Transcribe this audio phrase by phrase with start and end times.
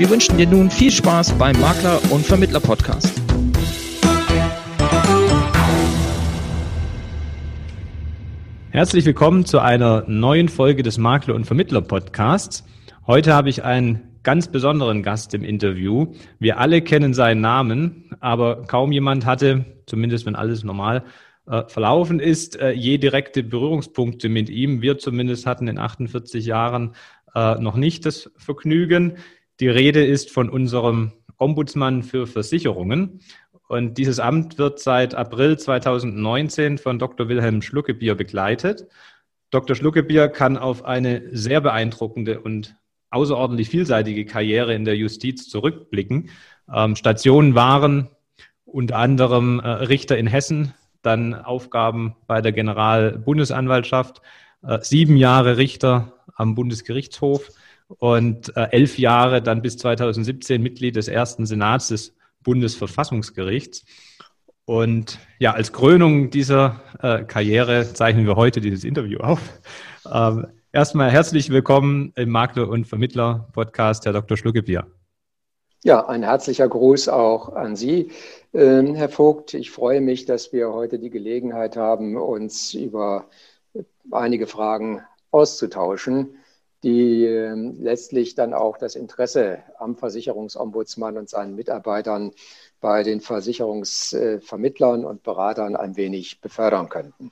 [0.00, 3.20] Wir wünschen dir nun viel Spaß beim Makler- und Vermittler-Podcast.
[8.70, 12.64] Herzlich willkommen zu einer neuen Folge des Makler- und Vermittler-Podcasts.
[13.06, 16.14] Heute habe ich einen ganz besonderen Gast im Interview.
[16.38, 21.04] Wir alle kennen seinen Namen, aber kaum jemand hatte, zumindest wenn alles normal
[21.46, 24.80] äh, verlaufen ist, äh, je direkte Berührungspunkte mit ihm.
[24.80, 26.94] Wir zumindest hatten in 48 Jahren
[27.34, 29.18] äh, noch nicht das Vergnügen.
[29.60, 33.20] Die Rede ist von unserem Ombudsmann für Versicherungen.
[33.68, 37.28] Und dieses Amt wird seit April 2019 von Dr.
[37.28, 38.86] Wilhelm Schluckebier begleitet.
[39.50, 39.76] Dr.
[39.76, 42.74] Schluckebier kann auf eine sehr beeindruckende und
[43.10, 46.30] außerordentlich vielseitige Karriere in der Justiz zurückblicken.
[46.72, 48.08] Ähm, Stationen waren
[48.64, 50.72] unter anderem äh, Richter in Hessen,
[51.02, 54.22] dann Aufgaben bei der Generalbundesanwaltschaft,
[54.62, 57.50] äh, sieben Jahre Richter am Bundesgerichtshof
[57.98, 63.84] und äh, elf Jahre dann bis 2017 Mitglied des ersten Senats des Bundesverfassungsgerichts.
[64.64, 69.40] Und ja, als Krönung dieser äh, Karriere zeichnen wir heute dieses Interview auf.
[70.10, 74.36] Ähm, erstmal herzlich willkommen im Makler- und Vermittler-Podcast, Herr Dr.
[74.36, 74.86] Schluckebier.
[75.82, 78.10] Ja, ein herzlicher Gruß auch an Sie,
[78.52, 79.54] äh, Herr Vogt.
[79.54, 83.26] Ich freue mich, dass wir heute die Gelegenheit haben, uns über
[84.10, 86.34] einige Fragen auszutauschen
[86.82, 92.32] die ähm, letztlich dann auch das Interesse am Versicherungsombudsmann und seinen Mitarbeitern
[92.80, 97.30] bei den Versicherungsvermittlern und Beratern ein wenig befördern könnten.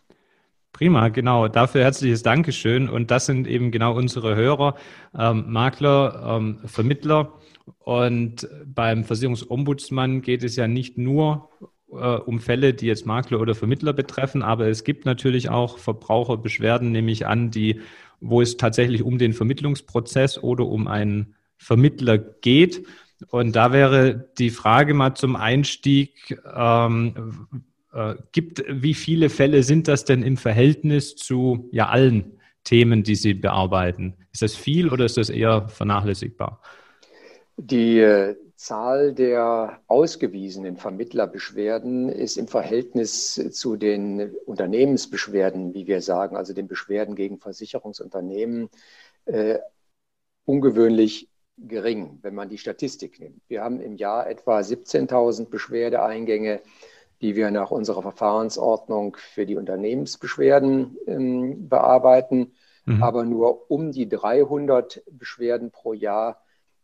[0.73, 1.49] Prima, genau.
[1.49, 2.89] Dafür herzliches Dankeschön.
[2.89, 4.75] Und das sind eben genau unsere Hörer,
[5.19, 7.33] ähm, Makler, ähm, Vermittler.
[7.81, 11.49] Und beim Versicherungsombudsmann geht es ja nicht nur
[11.91, 16.93] äh, um Fälle, die jetzt Makler oder Vermittler betreffen, aber es gibt natürlich auch Verbraucherbeschwerden,
[16.93, 17.81] nehme ich an, die
[18.21, 22.87] wo es tatsächlich um den Vermittlungsprozess oder um einen Vermittler geht.
[23.31, 27.49] Und da wäre die Frage mal zum Einstieg, ähm,
[27.93, 33.15] äh, gibt, wie viele Fälle sind das denn im Verhältnis zu ja, allen Themen, die
[33.15, 34.15] Sie bearbeiten?
[34.33, 36.61] Ist das viel oder ist das eher vernachlässigbar?
[37.56, 46.37] Die äh, Zahl der ausgewiesenen Vermittlerbeschwerden ist im Verhältnis zu den Unternehmensbeschwerden, wie wir sagen,
[46.37, 48.69] also den Beschwerden gegen Versicherungsunternehmen,
[49.27, 49.61] äh,
[50.45, 53.41] ungewöhnlich gering, wenn man die Statistik nimmt.
[53.47, 56.61] Wir haben im Jahr etwa 17.000 Beschwerdeeingänge,
[57.21, 62.55] die wir nach unserer Verfahrensordnung für die Unternehmensbeschwerden ähm, bearbeiten,
[62.87, 63.05] mhm.
[63.05, 66.43] aber nur um die 300 Beschwerden pro Jahr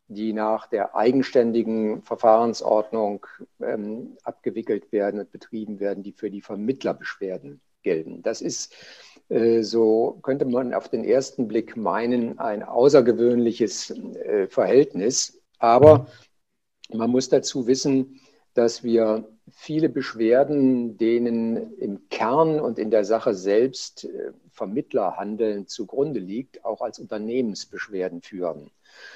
[0.08, 3.26] die nach der eigenständigen Verfahrensordnung
[3.60, 8.22] ähm, abgewickelt werden und betrieben werden, die für die Vermittlerbeschwerden gelten.
[8.22, 8.74] Das ist,
[9.28, 15.40] äh, so könnte man auf den ersten Blick meinen, ein außergewöhnliches äh, Verhältnis.
[15.58, 16.06] Aber
[16.92, 18.20] man muss dazu wissen,
[18.54, 26.20] dass wir viele Beschwerden, denen im Kern und in der Sache selbst äh, Vermittlerhandeln zugrunde
[26.20, 28.70] liegt, auch als Unternehmensbeschwerden führen.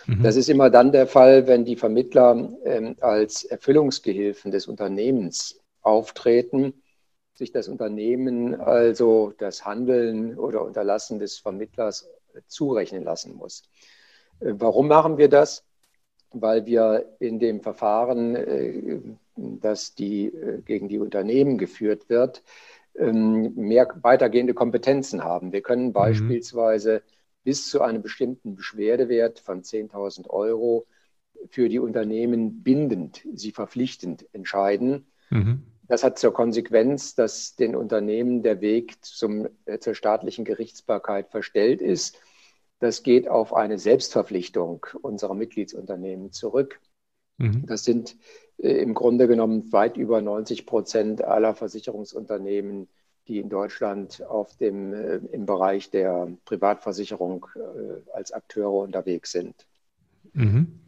[0.07, 0.23] Mhm.
[0.23, 6.75] Das ist immer dann der Fall, wenn die Vermittler ähm, als Erfüllungsgehilfen des Unternehmens auftreten,
[7.35, 12.09] sich das Unternehmen also das Handeln oder Unterlassen des Vermittlers
[12.47, 13.63] zurechnen lassen muss.
[14.41, 15.65] Äh, warum machen wir das?
[16.33, 19.01] Weil wir in dem Verfahren, äh,
[19.37, 22.43] das die, äh, gegen die Unternehmen geführt wird,
[22.97, 25.53] ähm, mehr weitergehende Kompetenzen haben.
[25.53, 25.95] Wir können mhm.
[27.45, 30.87] Bis zu einem bestimmten Beschwerdewert von 10.000 Euro
[31.49, 35.07] für die Unternehmen bindend, sie verpflichtend entscheiden.
[35.31, 35.63] Mhm.
[35.87, 41.81] Das hat zur Konsequenz, dass den Unternehmen der Weg zum, äh, zur staatlichen Gerichtsbarkeit verstellt
[41.81, 42.21] ist.
[42.79, 46.81] Das geht auf eine Selbstverpflichtung unserer Mitgliedsunternehmen zurück.
[47.39, 47.65] Mhm.
[47.67, 48.17] Das sind
[48.59, 52.89] äh, im Grunde genommen weit über 90 Prozent aller Versicherungsunternehmen
[53.29, 59.67] die in Deutschland auf dem, äh, im Bereich der Privatversicherung äh, als Akteure unterwegs sind.
[60.33, 60.81] Mhm.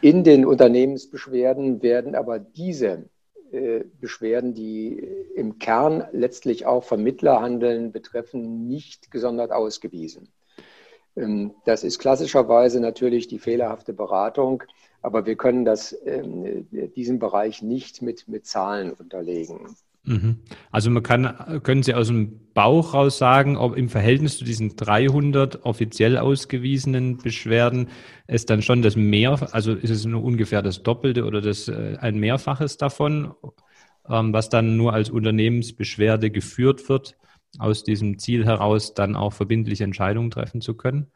[0.00, 3.08] In den Unternehmensbeschwerden werden aber diese
[3.52, 4.98] äh, Beschwerden, die
[5.34, 10.28] im Kern letztlich auch Vermittlerhandeln betreffen, nicht gesondert ausgewiesen.
[11.16, 14.64] Ähm, das ist klassischerweise natürlich die fehlerhafte Beratung,
[15.02, 19.76] Aber wir können das, ähm, diesen Bereich nicht mit, mit Zahlen unterlegen.
[20.04, 20.38] Mhm.
[20.70, 24.76] Also man kann, können Sie aus dem Bauch raus sagen, ob im Verhältnis zu diesen
[24.76, 27.88] 300 offiziell ausgewiesenen Beschwerden
[28.26, 31.96] es dann schon das Mehr, also ist es nur ungefähr das Doppelte oder das äh,
[32.00, 33.34] ein Mehrfaches davon,
[34.08, 37.16] ähm, was dann nur als Unternehmensbeschwerde geführt wird,
[37.58, 41.10] aus diesem Ziel heraus dann auch verbindliche Entscheidungen treffen zu können?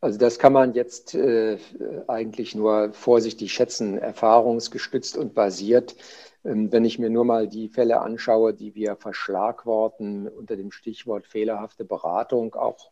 [0.00, 1.56] Also das kann man jetzt äh,
[2.06, 5.96] eigentlich nur vorsichtig schätzen, erfahrungsgestützt und basiert.
[6.44, 11.26] Ähm, wenn ich mir nur mal die Fälle anschaue, die wir verschlagworten unter dem Stichwort
[11.26, 12.90] fehlerhafte Beratung, auch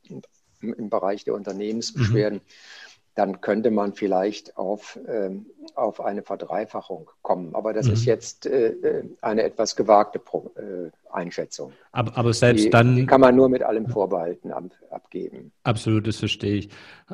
[0.60, 3.14] im Bereich der Unternehmensbeschwerden, mhm.
[3.14, 7.54] dann könnte man vielleicht auf, ähm, auf eine Verdreifachung kommen.
[7.54, 7.92] Aber das mhm.
[7.92, 10.20] ist jetzt äh, äh, eine etwas gewagte
[10.56, 11.72] äh, Einschätzung.
[11.92, 12.96] Aber, aber selbst die, dann.
[12.96, 15.52] Die kann man nur mit allem Vorbehalten ab, abgeben.
[15.62, 16.68] Absolut, das verstehe ich.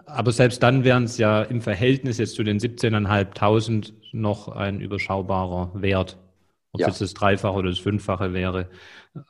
[0.07, 3.25] Aber selbst dann wären es ja im Verhältnis jetzt zu den 17.500
[4.13, 6.19] noch ein überschaubarer Wert.
[6.73, 6.89] Ob ja.
[6.89, 8.71] es das Dreifache oder das Fünffache wäre.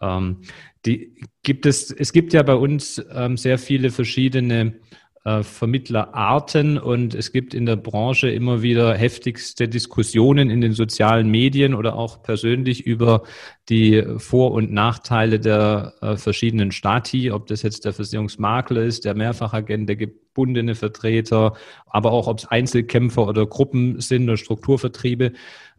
[0.03, 0.43] Ähm,
[0.85, 4.79] die gibt es, es gibt ja bei uns ähm, sehr viele verschiedene
[5.25, 11.31] äh, Vermittlerarten und es gibt in der Branche immer wieder heftigste Diskussionen in den sozialen
[11.31, 13.23] Medien oder auch persönlich über
[13.69, 19.15] die Vor- und Nachteile der äh, verschiedenen Stati, ob das jetzt der Versicherungsmakler ist, der
[19.15, 21.55] Mehrfachagent, der gebundene Vertreter,
[21.87, 25.33] aber auch ob es Einzelkämpfer oder Gruppen sind oder Strukturvertriebe.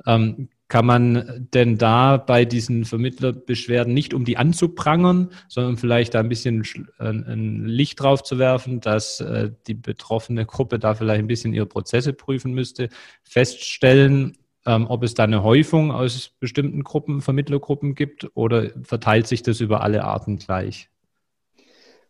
[0.06, 6.22] Ähm, kann man denn da bei diesen Vermittlerbeschwerden nicht um die anzuprangern, sondern vielleicht da
[6.22, 6.64] ein bisschen
[6.98, 11.66] ein Licht drauf zu werfen, dass äh, die betroffene Gruppe da vielleicht ein bisschen ihre
[11.66, 12.88] Prozesse prüfen müsste,
[13.22, 19.44] feststellen, ähm, ob es da eine Häufung aus bestimmten Gruppen, Vermittlergruppen gibt oder verteilt sich
[19.44, 20.90] das über alle Arten gleich?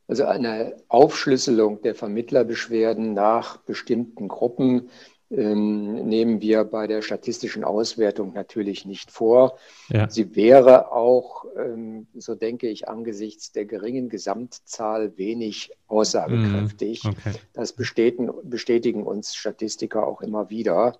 [0.07, 4.89] Also eine Aufschlüsselung der Vermittlerbeschwerden nach bestimmten Gruppen
[5.31, 9.57] ähm, nehmen wir bei der statistischen Auswertung natürlich nicht vor.
[9.89, 10.09] Ja.
[10.09, 17.03] Sie wäre auch, ähm, so denke ich, angesichts der geringen Gesamtzahl wenig aussagekräftig.
[17.03, 17.11] Mhm.
[17.11, 17.33] Okay.
[17.53, 20.99] Das bestätigen, bestätigen uns Statistiker auch immer wieder.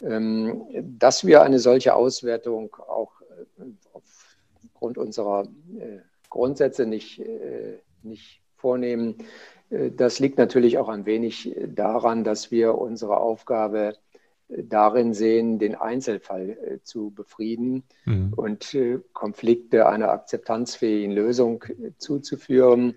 [0.00, 0.64] Ähm,
[0.98, 3.20] dass wir eine solche Auswertung auch
[3.58, 5.42] äh, aufgrund unserer
[5.78, 5.98] äh,
[6.30, 9.16] Grundsätze nicht, äh, nicht vornehmen,
[9.96, 13.94] das liegt natürlich auch ein wenig daran, dass wir unsere Aufgabe
[14.56, 18.32] darin sehen, den Einzelfall äh, zu befrieden mhm.
[18.34, 22.94] und äh, Konflikte einer akzeptanzfähigen Lösung äh, zuzuführen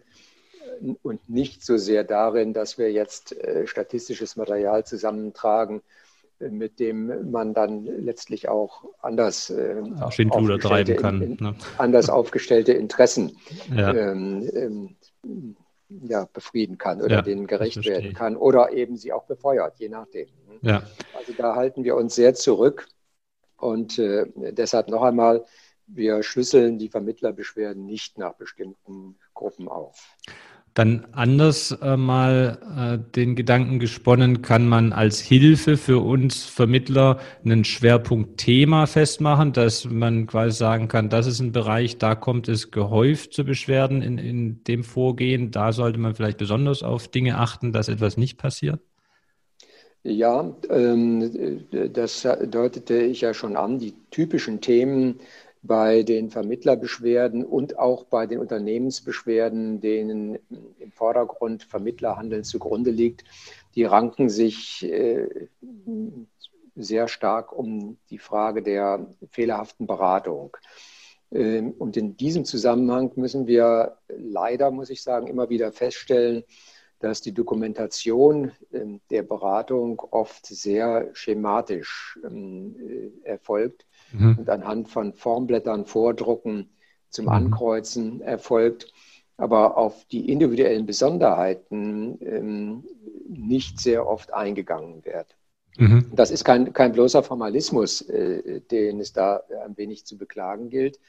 [1.04, 3.34] und nicht so sehr darin, dass wir jetzt
[3.64, 5.82] statistisches Material zusammentragen,
[6.40, 9.54] mit dem man dann letztlich auch anders,
[10.02, 11.56] aufgestellte, treiben kann, ne?
[11.78, 13.38] anders aufgestellte Interessen
[13.74, 13.94] ja.
[13.94, 14.50] ähm,
[15.24, 15.56] ähm,
[15.90, 19.90] ja, befrieden kann oder ja, denen gerecht werden kann oder eben sie auch befeuert, je
[19.90, 20.28] nachdem.
[20.62, 20.84] Ja.
[21.14, 22.88] Also da halten wir uns sehr zurück
[23.58, 25.46] und äh, deshalb noch einmal,
[25.88, 30.16] wir schlüsseln die Vermittlerbeschwerden nicht nach bestimmten Gruppen auf.
[30.76, 37.18] Dann anders äh, mal äh, den Gedanken gesponnen, kann man als Hilfe für uns Vermittler
[37.46, 42.72] einen Schwerpunktthema festmachen, dass man quasi sagen kann, das ist ein Bereich, da kommt es
[42.72, 45.50] gehäuft zu Beschwerden in, in dem Vorgehen.
[45.50, 48.82] Da sollte man vielleicht besonders auf Dinge achten, dass etwas nicht passiert.
[50.04, 53.80] Ja, ähm, das deutete ich ja schon an.
[53.80, 55.22] Die typischen Themen
[55.66, 60.40] bei den Vermittlerbeschwerden und auch bei den Unternehmensbeschwerden, denen
[60.80, 63.24] im Vordergrund Vermittlerhandeln zugrunde liegt,
[63.76, 65.28] die ranken sich äh,
[66.76, 70.58] sehr stark um die Frage der fehlerhaften Beratung.
[71.32, 76.44] Ähm, und in diesem Zusammenhang müssen wir leider, muss ich sagen, immer wieder feststellen,
[77.00, 82.76] dass die Dokumentation ähm, der Beratung oft sehr schematisch ähm,
[83.24, 83.86] äh, erfolgt
[84.20, 84.40] mhm.
[84.40, 86.70] und anhand von Formblättern vordrucken
[87.10, 87.32] zum mhm.
[87.32, 88.92] Ankreuzen erfolgt,
[89.38, 92.84] aber auf die individuellen Besonderheiten ähm,
[93.28, 95.36] nicht sehr oft eingegangen wird.
[95.78, 96.12] Mhm.
[96.14, 101.00] Das ist kein, kein bloßer Formalismus, äh, den es da ein wenig zu beklagen gilt.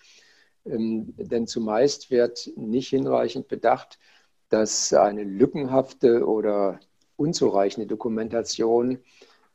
[0.65, 3.99] Ähm, denn zumeist wird nicht hinreichend bedacht,
[4.49, 6.81] dass eine lückenhafte oder
[7.17, 8.99] unzureichende Dokumentation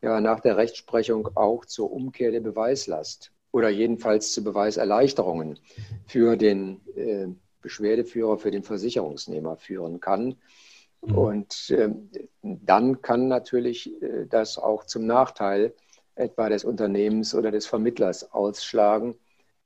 [0.02, 5.60] ja nach der Rechtsprechung auch zur Umkehr der Beweislast oder jedenfalls zu Beweiserleichterungen
[6.06, 7.28] für den äh,
[7.62, 10.36] Beschwerdeführer, für den Versicherungsnehmer führen kann.
[11.02, 11.18] Mhm.
[11.18, 11.90] Und äh,
[12.42, 15.74] dann kann natürlich äh, das auch zum Nachteil
[16.16, 19.16] etwa des Unternehmens oder des Vermittlers ausschlagen,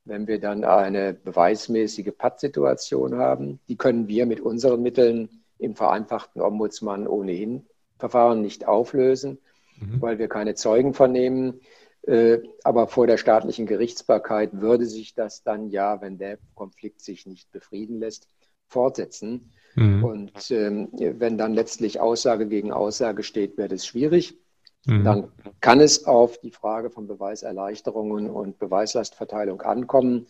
[0.03, 3.59] wenn wir dann eine beweismäßige Pattsituation haben.
[3.67, 7.65] Die können wir mit unseren Mitteln im vereinfachten Ombudsmann ohnehin
[7.97, 9.39] Verfahren nicht auflösen.
[9.79, 10.01] mhm.
[10.01, 11.61] weil wir keine Zeugen vernehmen.
[12.07, 17.25] Äh, aber vor der staatlichen Gerichtsbarkeit würde sich das dann ja, wenn der Konflikt sich
[17.25, 18.27] nicht befrieden lässt,
[18.67, 19.51] fortsetzen.
[19.75, 20.03] Mhm.
[20.03, 24.37] Und ähm, wenn dann letztlich Aussage gegen Aussage steht, wird es schwierig.
[24.85, 25.03] Mhm.
[25.03, 25.31] Dann
[25.61, 30.27] kann es auf die Frage von Beweiserleichterungen und Beweislastverteilung ankommen.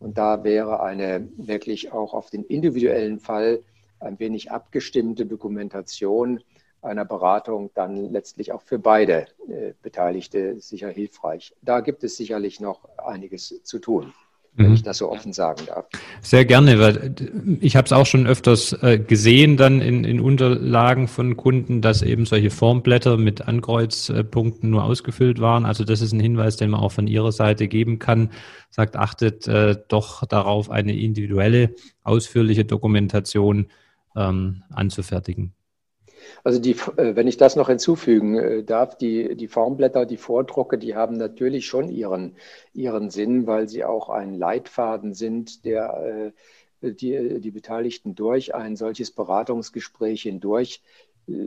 [0.00, 3.62] Und da wäre eine wirklich auch auf den individuellen Fall
[4.00, 6.40] ein wenig abgestimmte Dokumentation
[6.82, 11.54] einer Beratung dann letztlich auch für beide äh, Beteiligte sicher hilfreich.
[11.62, 14.12] Da gibt es sicherlich noch einiges zu tun
[14.54, 14.74] wenn mhm.
[14.74, 15.86] ich das so offen sagen darf.
[16.20, 17.14] Sehr gerne, weil
[17.60, 22.02] ich habe es auch schon öfters äh, gesehen dann in, in Unterlagen von Kunden, dass
[22.02, 25.64] eben solche Formblätter mit Ankreuzpunkten nur ausgefüllt waren.
[25.64, 28.30] Also das ist ein Hinweis, den man auch von Ihrer Seite geben kann.
[28.70, 33.68] Sagt, achtet äh, doch darauf, eine individuelle, ausführliche Dokumentation
[34.16, 35.54] ähm, anzufertigen.
[36.44, 40.78] Also die, äh, wenn ich das noch hinzufügen äh, darf, die, die Formblätter, die Vordrucke,
[40.78, 42.36] die haben natürlich schon ihren,
[42.74, 46.32] ihren Sinn, weil sie auch ein Leitfaden sind, der
[46.82, 50.82] äh, die, die Beteiligten durch ein solches Beratungsgespräch hindurch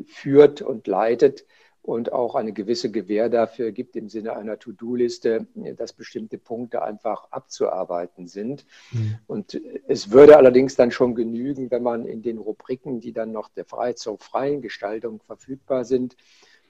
[0.08, 1.46] führt und leitet
[1.86, 5.46] und auch eine gewisse Gewähr dafür gibt im Sinne einer To-Do-Liste,
[5.77, 8.65] dass bestimmte Punkte einfach abzuarbeiten sind.
[8.92, 9.20] Mhm.
[9.27, 13.50] Und es würde allerdings dann schon genügen, wenn man in den Rubriken, die dann noch
[13.50, 16.15] der frei, zur freien Gestaltung verfügbar sind,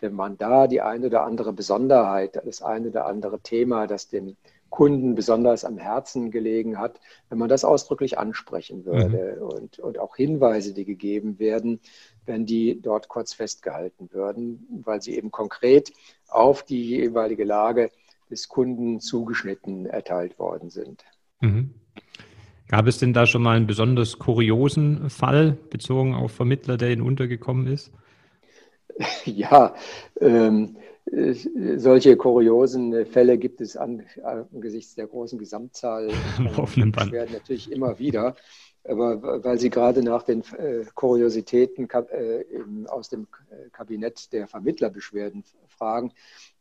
[0.02, 4.36] wenn man da die eine oder andere Besonderheit, das eine oder andere Thema, das dem
[4.70, 9.48] Kunden besonders am Herzen gelegen hat, wenn man das ausdrücklich ansprechen würde mhm.
[9.48, 11.80] und, und auch Hinweise, die gegeben werden,
[12.26, 15.94] wenn die dort kurz festgehalten würden, weil sie eben konkret
[16.28, 17.92] auf die jeweilige Lage
[18.30, 21.04] des Kunden zugeschnitten erteilt worden sind.
[21.42, 21.74] Mhm.
[22.68, 27.02] Gab es denn da schon mal einen besonders kuriosen Fall bezogen auf Vermittler, der Ihnen
[27.02, 27.92] untergekommen ist?
[29.26, 29.76] Ja,
[30.22, 30.78] ähm,
[31.76, 37.12] solche kuriosen Fälle gibt es an, angesichts der großen Gesamtzahl Laufenden Band.
[37.12, 38.36] werden natürlich immer wieder.
[38.88, 42.44] Aber weil Sie gerade nach den äh, Kuriositäten äh,
[42.88, 43.28] aus dem
[43.72, 46.12] Kabinett der Vermittlerbeschwerden fragen,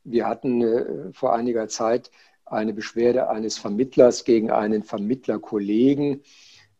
[0.04, 2.10] wir hatten äh, vor einiger Zeit
[2.46, 6.22] eine Beschwerde eines Vermittlers gegen einen Vermittlerkollegen,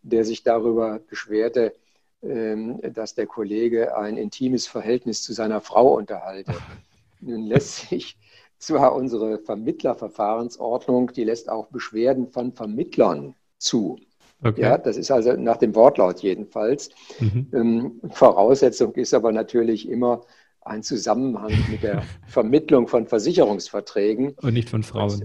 [0.03, 1.75] der sich darüber beschwerte,
[2.23, 6.55] ähm, dass der Kollege ein intimes Verhältnis zu seiner Frau unterhalte.
[7.21, 8.17] Nun lässt sich
[8.59, 13.99] zwar unsere Vermittlerverfahrensordnung, die lässt auch Beschwerden von Vermittlern zu.
[14.43, 14.61] Okay.
[14.61, 16.91] Ja, das ist also nach dem Wortlaut jedenfalls.
[17.21, 17.47] Mhm.
[17.53, 20.23] Ähm, Voraussetzung ist aber natürlich immer
[20.61, 24.35] ein Zusammenhang mit der Vermittlung von Versicherungsverträgen.
[24.43, 25.25] Und nicht von Frauen.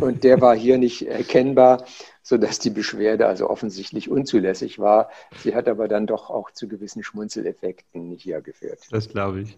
[0.00, 1.84] Und der war hier nicht erkennbar
[2.22, 5.10] sodass die Beschwerde also offensichtlich unzulässig war.
[5.38, 8.78] Sie hat aber dann doch auch zu gewissen Schmunzeleffekten hier geführt.
[8.90, 9.56] Das glaube ich.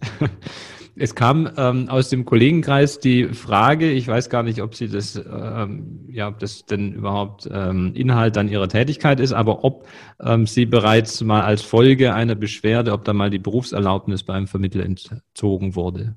[0.97, 5.17] Es kam ähm, aus dem Kollegenkreis die Frage, ich weiß gar nicht, ob Sie das,
[5.17, 9.87] ähm, ja, ob das denn überhaupt ähm, Inhalt dann Ihrer Tätigkeit ist, aber ob
[10.21, 14.85] ähm, Sie bereits mal als Folge einer Beschwerde, ob da mal die Berufserlaubnis beim Vermittler
[14.85, 16.15] entzogen wurde.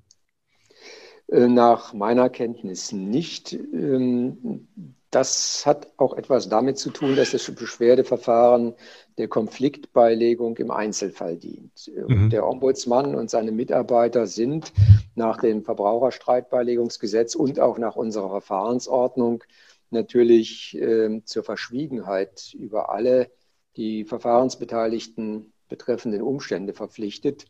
[1.30, 3.52] Äh, nach meiner Kenntnis nicht.
[3.52, 4.66] Ähm,
[5.10, 8.74] das hat auch etwas damit zu tun, dass das Beschwerdeverfahren
[9.16, 11.90] der Konfliktbeilegung im Einzelfall dient.
[12.06, 12.28] Mhm.
[12.28, 14.72] Der Ombudsmann und seine Mitarbeiter sind
[15.14, 19.44] nach dem Verbraucherstreitbeilegungsgesetz und auch nach unserer Verfahrensordnung
[19.90, 23.30] natürlich äh, zur Verschwiegenheit über alle
[23.76, 27.46] die Verfahrensbeteiligten betreffenden Umstände verpflichtet.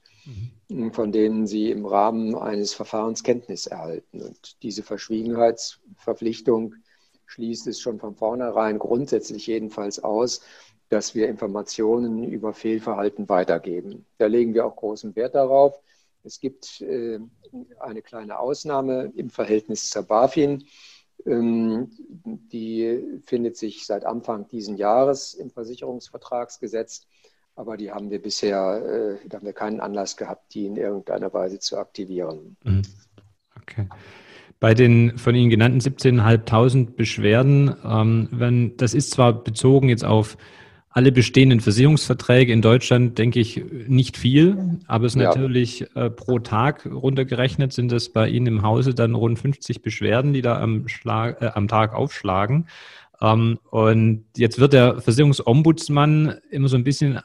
[0.92, 4.20] Von denen sie im Rahmen eines Verfahrens Kenntnis erhalten.
[4.20, 6.74] Und diese Verschwiegenheitsverpflichtung
[7.26, 10.42] schließt es schon von vornherein grundsätzlich jedenfalls aus,
[10.88, 14.06] dass wir Informationen über Fehlverhalten weitergeben.
[14.16, 15.80] Da legen wir auch großen Wert darauf.
[16.24, 17.18] Es gibt äh,
[17.78, 20.64] eine kleine Ausnahme im Verhältnis zur BaFin.
[21.26, 21.90] Ähm,
[22.52, 27.06] die findet sich seit Anfang dieses Jahres im Versicherungsvertragsgesetz,
[27.58, 31.32] aber die haben wir bisher, äh, da haben wir keinen Anlass gehabt, die in irgendeiner
[31.34, 32.56] Weise zu aktivieren.
[32.62, 32.82] Mhm.
[33.60, 33.88] Okay.
[34.60, 40.38] Bei den von Ihnen genannten 17.500 Beschwerden, ähm, wenn, das ist zwar bezogen jetzt auf
[40.90, 45.28] alle bestehenden Versicherungsverträge in Deutschland, denke ich, nicht viel, aber es ist ja.
[45.28, 50.32] natürlich äh, pro Tag runtergerechnet, sind es bei Ihnen im Hause dann rund 50 Beschwerden,
[50.32, 52.68] die da am, Schlag, äh, am Tag aufschlagen.
[53.20, 57.20] Ähm, und jetzt wird der Versicherungsombudsmann immer so ein bisschen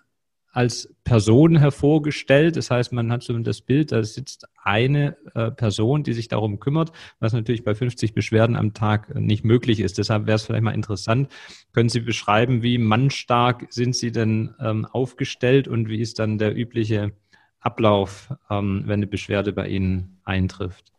[0.54, 2.56] als Person hervorgestellt.
[2.56, 6.60] Das heißt, man hat so das Bild, da sitzt eine äh, Person, die sich darum
[6.60, 9.98] kümmert, was natürlich bei 50 Beschwerden am Tag nicht möglich ist.
[9.98, 11.30] Deshalb wäre es vielleicht mal interessant,
[11.74, 16.56] können Sie beschreiben, wie mannstark sind Sie denn ähm, aufgestellt und wie ist dann der
[16.56, 17.14] übliche
[17.60, 20.94] Ablauf, ähm, wenn eine Beschwerde bei Ihnen eintrifft?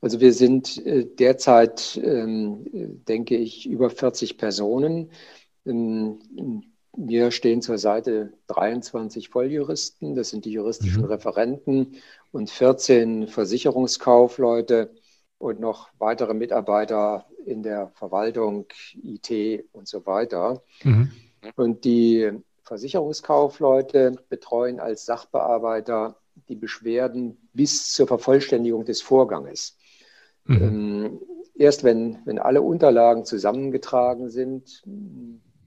[0.00, 2.64] Also wir sind äh, derzeit, ähm,
[3.08, 5.10] denke ich, über 40 Personen.
[6.96, 11.08] Wir stehen zur Seite 23 Volljuristen, das sind die juristischen mhm.
[11.08, 11.96] Referenten
[12.32, 14.94] und 14 Versicherungskaufleute
[15.38, 18.66] und noch weitere Mitarbeiter in der Verwaltung,
[19.02, 20.62] IT und so weiter.
[20.84, 21.10] Mhm.
[21.56, 22.30] Und die
[22.62, 26.16] Versicherungskaufleute betreuen als Sachbearbeiter
[26.48, 29.78] die Beschwerden bis zur Vervollständigung des Vorganges.
[30.44, 30.62] Mhm.
[30.62, 31.20] Ähm,
[31.54, 34.82] erst wenn, wenn alle Unterlagen zusammengetragen sind,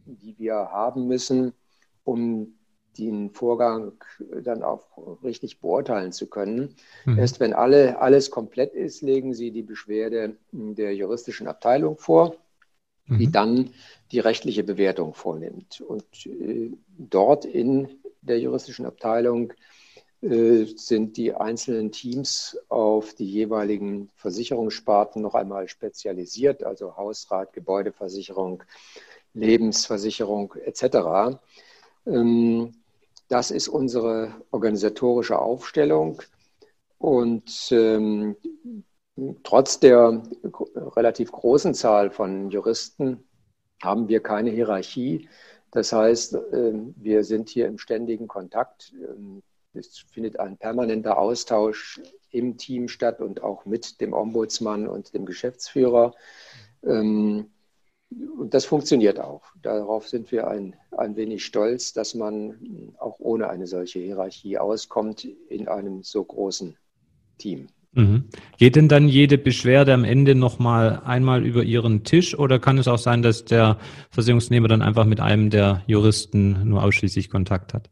[0.06, 1.54] die wir haben müssen,
[2.04, 2.56] um
[2.98, 3.94] den Vorgang
[4.44, 4.86] dann auch
[5.24, 6.76] richtig beurteilen zu können.
[7.06, 7.18] Mhm.
[7.18, 12.36] Erst wenn alle, alles komplett ist, legen Sie die Beschwerde der juristischen Abteilung vor,
[13.08, 13.18] mhm.
[13.18, 13.70] die dann
[14.12, 15.82] die rechtliche Bewertung vornimmt.
[15.82, 17.90] Und äh, dort in
[18.22, 19.54] der juristischen Abteilung
[20.22, 28.64] äh, sind die einzelnen Teams auf die jeweiligen Versicherungssparten noch einmal spezialisiert, also Hausrat, Gebäudeversicherung,
[29.34, 31.40] Lebensversicherung etc.
[32.06, 32.74] Ähm,
[33.28, 36.22] das ist unsere organisatorische Aufstellung.
[36.98, 38.36] Und ähm,
[39.44, 40.24] trotz der
[40.96, 43.24] relativ großen Zahl von Juristen
[43.82, 45.28] haben wir keine Hierarchie.
[45.72, 48.94] Das heißt, ähm, wir sind hier im ständigen Kontakt.
[49.74, 52.00] Es findet ein permanenter Austausch
[52.30, 56.14] im Team statt und auch mit dem Ombudsmann und dem Geschäftsführer
[58.38, 59.44] und das funktioniert auch.
[59.62, 65.28] Darauf sind wir ein, ein wenig stolz, dass man auch ohne eine solche Hierarchie auskommt
[65.50, 66.76] in einem so großen
[67.38, 67.68] Team.
[67.94, 68.26] Mhm.
[68.58, 72.88] Geht denn dann jede Beschwerde am Ende nochmal einmal über Ihren Tisch oder kann es
[72.88, 73.78] auch sein, dass der
[74.10, 77.90] Versicherungsnehmer dann einfach mit einem der Juristen nur ausschließlich Kontakt hat?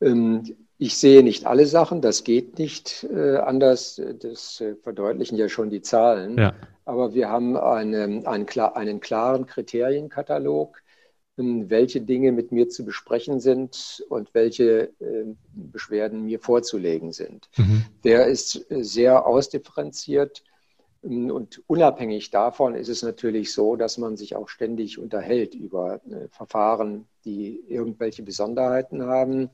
[0.00, 0.44] Ähm,
[0.78, 4.00] ich sehe nicht alle Sachen, das geht nicht äh, anders.
[4.20, 6.38] Das äh, verdeutlichen ja schon die Zahlen.
[6.38, 6.54] Ja.
[6.84, 10.82] Aber wir haben eine, einen, einen klaren Kriterienkatalog,
[11.38, 17.48] ähm, welche Dinge mit mir zu besprechen sind und welche äh, Beschwerden mir vorzulegen sind.
[17.56, 17.84] Mhm.
[18.04, 20.44] Der ist äh, sehr ausdifferenziert.
[21.02, 26.00] Ähm, und unabhängig davon ist es natürlich so, dass man sich auch ständig unterhält über
[26.06, 29.50] äh, Verfahren, die irgendwelche Besonderheiten haben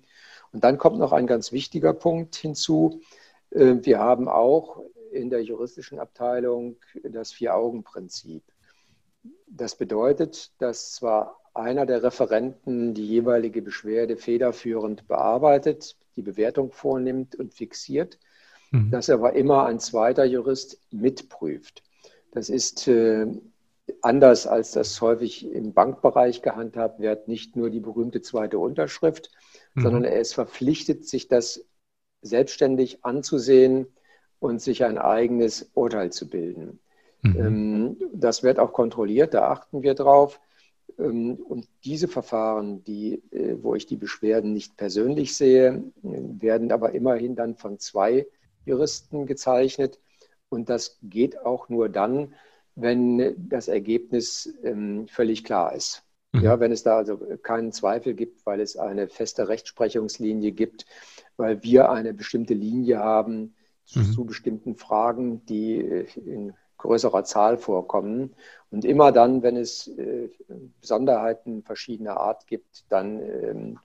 [0.53, 3.01] und dann kommt noch ein ganz wichtiger Punkt hinzu.
[3.51, 8.43] Äh, wir haben auch in der juristischen Abteilung das Vier-Augen-Prinzip.
[9.47, 17.35] Das bedeutet, dass zwar einer der Referenten die jeweilige Beschwerde federführend bearbeitet, die Bewertung vornimmt
[17.35, 18.19] und fixiert,
[18.71, 18.91] mhm.
[18.91, 21.83] dass aber immer ein zweiter Jurist mitprüft.
[22.33, 23.27] Das ist äh,
[24.03, 29.31] anders als das häufig im Bankbereich gehandhabt wird, nicht nur die berühmte zweite Unterschrift,
[29.75, 29.83] mhm.
[29.83, 31.65] sondern er ist verpflichtet, sich das
[32.23, 33.89] selbstständig anzusehen
[34.41, 36.81] und sich ein eigenes Urteil zu bilden.
[37.23, 37.37] Mhm.
[37.37, 40.41] Ähm, das wird auch kontrolliert, da achten wir drauf.
[40.99, 46.93] Ähm, und diese Verfahren, die, äh, wo ich die Beschwerden nicht persönlich sehe, werden aber
[46.93, 48.27] immerhin dann von zwei
[48.65, 50.01] Juristen gezeichnet.
[50.49, 52.35] Und das geht auch nur dann,
[52.75, 56.03] wenn das Ergebnis ähm, völlig klar ist.
[56.33, 56.43] Mhm.
[56.43, 60.87] Ja, wenn es da also keinen Zweifel gibt, weil es eine feste Rechtsprechungslinie gibt,
[61.37, 63.55] weil wir eine bestimmte Linie haben
[63.95, 64.13] mhm.
[64.13, 68.31] zu bestimmten Fragen, die äh, in größerer Zahl vorkommen.
[68.71, 70.29] Und immer dann, wenn es äh,
[70.81, 73.79] Besonderheiten verschiedener Art gibt, dann ähm,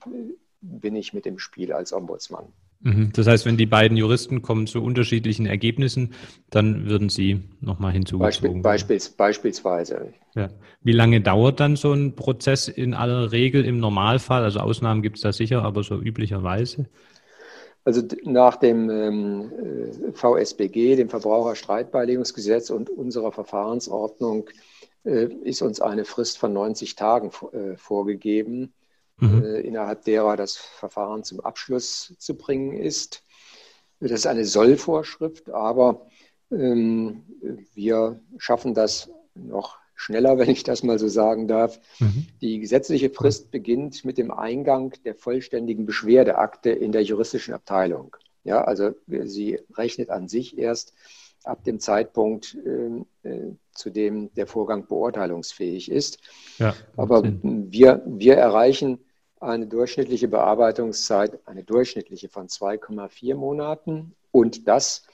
[0.60, 2.46] bin ich mit im Spiel als Ombudsmann.
[2.80, 3.12] Mhm.
[3.14, 6.14] Das heißt, wenn die beiden Juristen kommen zu unterschiedlichen Ergebnissen,
[6.50, 8.62] dann würden sie nochmal hinzugezogen.
[8.62, 10.12] Beispiel, beispiels, beispielsweise.
[10.34, 10.48] Ja.
[10.82, 14.44] Wie lange dauert dann so ein Prozess in aller Regel im Normalfall?
[14.44, 16.86] Also Ausnahmen gibt es da sicher, aber so üblicherweise?
[17.86, 19.52] Also nach dem ähm,
[20.08, 24.50] äh, VSBG, dem Verbraucherstreitbeilegungsgesetz und unserer Verfahrensordnung
[25.04, 28.74] äh, ist uns eine Frist von 90 Tagen äh, vorgegeben
[29.18, 29.44] mhm.
[29.44, 33.22] äh, innerhalb derer das Verfahren zum Abschluss zu bringen ist.
[34.00, 36.08] Das ist eine Sollvorschrift, aber
[36.50, 37.22] ähm,
[37.72, 41.80] wir schaffen das noch schneller, wenn ich das mal so sagen darf.
[41.98, 42.26] Mhm.
[42.40, 48.16] Die gesetzliche Frist beginnt mit dem Eingang der vollständigen Beschwerdeakte in der juristischen Abteilung.
[48.44, 50.94] Ja, also sie rechnet an sich erst
[51.42, 56.18] ab dem Zeitpunkt, ähm, äh, zu dem der Vorgang beurteilungsfähig ist.
[56.58, 58.98] Ja, Aber wir, wir erreichen
[59.40, 65.04] eine durchschnittliche Bearbeitungszeit, eine durchschnittliche von 2,4 Monaten und das,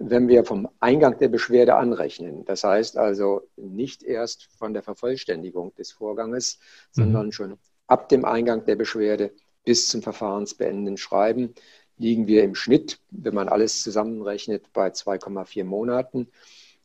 [0.00, 2.44] wenn wir vom Eingang der Beschwerde anrechnen.
[2.46, 6.58] Das heißt also nicht erst von der Vervollständigung des Vorganges,
[6.94, 7.02] mhm.
[7.02, 9.32] sondern schon ab dem Eingang der Beschwerde
[9.64, 11.54] bis zum Verfahrensbeenden schreiben.
[11.98, 16.28] liegen wir im Schnitt, wenn man alles zusammenrechnet, bei 2,4 Monaten.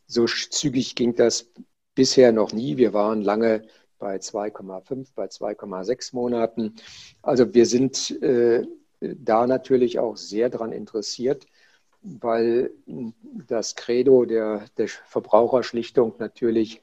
[0.08, 1.50] So zügig ging das
[1.96, 2.76] bisher noch nie.
[2.76, 3.66] Wir waren lange
[3.98, 6.76] bei 2,5, bei 2,6 Monaten.
[7.22, 8.68] Also wir sind äh,
[9.00, 11.46] da natürlich auch sehr daran interessiert,
[12.06, 12.72] weil
[13.48, 16.82] das Credo der, der Verbraucherschlichtung natürlich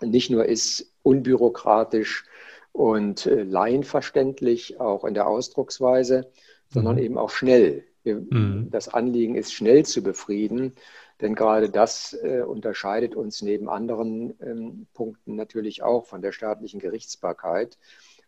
[0.00, 2.24] nicht nur ist unbürokratisch
[2.72, 6.30] und äh, laienverständlich, auch in der Ausdrucksweise,
[6.68, 7.02] sondern mhm.
[7.02, 7.84] eben auch schnell.
[8.02, 8.68] Wir, mhm.
[8.70, 10.74] Das Anliegen ist schnell zu befrieden,
[11.20, 16.80] denn gerade das äh, unterscheidet uns neben anderen ähm, Punkten natürlich auch von der staatlichen
[16.80, 17.78] Gerichtsbarkeit.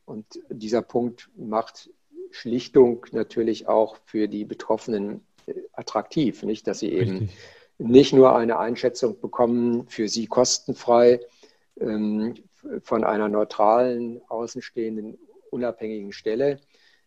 [0.04, 1.90] Und dieser Punkt macht
[2.30, 5.26] Schlichtung natürlich auch für die Betroffenen
[5.72, 7.38] attraktiv, nicht, dass sie eben Richtig.
[7.78, 11.20] nicht nur eine Einschätzung bekommen, für sie kostenfrei
[11.80, 12.34] ähm,
[12.82, 15.18] von einer neutralen, außenstehenden,
[15.50, 16.60] unabhängigen Stelle,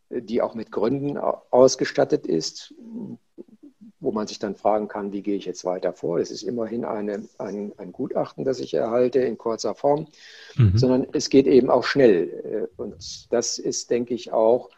[0.10, 2.74] äh, die auch mit Gründen ausgestattet ist,
[4.00, 6.20] wo man sich dann fragen kann, wie gehe ich jetzt weiter vor?
[6.20, 10.08] Es ist immerhin eine, ein, ein Gutachten, das ich erhalte in kurzer Form,
[10.56, 10.78] mhm.
[10.78, 12.70] sondern es geht eben auch schnell.
[12.78, 14.70] Äh, und das ist, denke ich, auch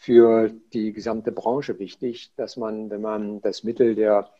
[0.00, 4.30] für die gesamte Branche wichtig, dass man, wenn man das Mittel der,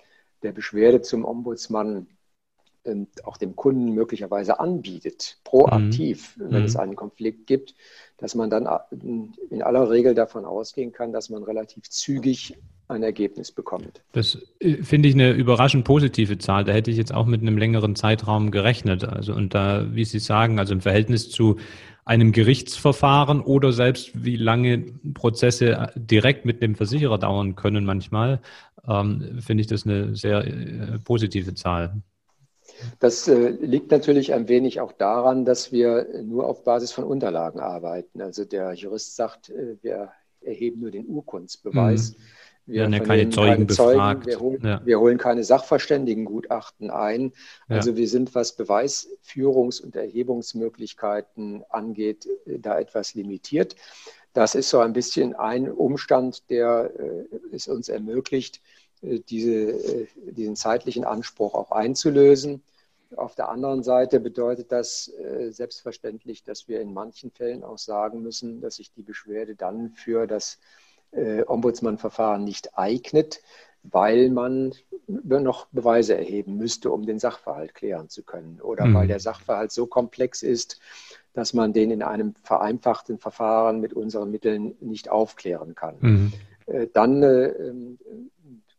[0.42, 2.06] der Beschwerde zum Ombudsmann
[2.86, 6.50] ähm, auch dem Kunden möglicherweise anbietet, proaktiv, mhm.
[6.50, 6.80] wenn es mhm.
[6.80, 7.74] einen Konflikt gibt,
[8.16, 8.96] dass man dann äh,
[9.50, 12.56] in aller Regel davon ausgehen kann, dass man relativ zügig
[12.90, 14.02] ein Ergebnis bekommt.
[14.12, 16.64] Das äh, finde ich eine überraschend positive Zahl.
[16.64, 19.04] Da hätte ich jetzt auch mit einem längeren Zeitraum gerechnet.
[19.04, 21.56] Also und da, wie Sie sagen, also im Verhältnis zu
[22.04, 28.40] einem Gerichtsverfahren oder selbst wie lange Prozesse direkt mit dem Versicherer dauern können manchmal,
[28.88, 32.02] ähm, finde ich das eine sehr äh, positive Zahl.
[32.98, 37.60] Das äh, liegt natürlich ein wenig auch daran, dass wir nur auf Basis von Unterlagen
[37.60, 38.22] arbeiten.
[38.22, 42.12] Also der Jurist sagt, äh, wir erheben nur den Urkundsbeweis.
[42.12, 42.22] Mhm.
[42.70, 44.26] Wir werden ja keine Zeugen befragt.
[44.26, 44.80] Wir holen, ja.
[44.84, 47.32] wir holen, keine Sachverständigengutachten ein.
[47.68, 47.96] Also ja.
[47.96, 53.74] wir sind, was Beweisführungs- und Erhebungsmöglichkeiten angeht, äh, da etwas limitiert.
[54.32, 58.60] Das ist so ein bisschen ein Umstand, der äh, es uns ermöglicht,
[59.02, 62.62] äh, diese, diesen zeitlichen Anspruch auch einzulösen.
[63.16, 65.12] Auf der anderen Seite bedeutet das
[65.48, 70.28] selbstverständlich, dass wir in manchen Fällen auch sagen müssen, dass sich die Beschwerde dann für
[70.28, 73.42] das äh, Ombudsmann-Verfahren nicht eignet,
[73.82, 74.74] weil man
[75.06, 78.60] noch Beweise erheben müsste, um den Sachverhalt klären zu können.
[78.60, 78.94] Oder mhm.
[78.94, 80.80] weil der Sachverhalt so komplex ist,
[81.32, 85.96] dass man den in einem vereinfachten Verfahren mit unseren Mitteln nicht aufklären kann.
[86.00, 86.32] Mhm.
[86.66, 87.52] Äh, dann äh,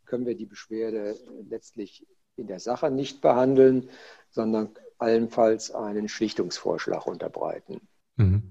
[0.06, 1.16] können wir die Beschwerde
[1.50, 3.90] letztlich in der Sache nicht behandeln,
[4.30, 7.82] sondern allenfalls einen Schlichtungsvorschlag unterbreiten.
[8.18, 8.44] Mhm.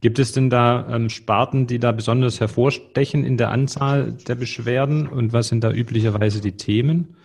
[0.00, 5.06] Gibt es denn da ähm, Sparten, die da besonders hervorstechen in der Anzahl der Beschwerden
[5.06, 7.16] und was sind da üblicherweise die Themen?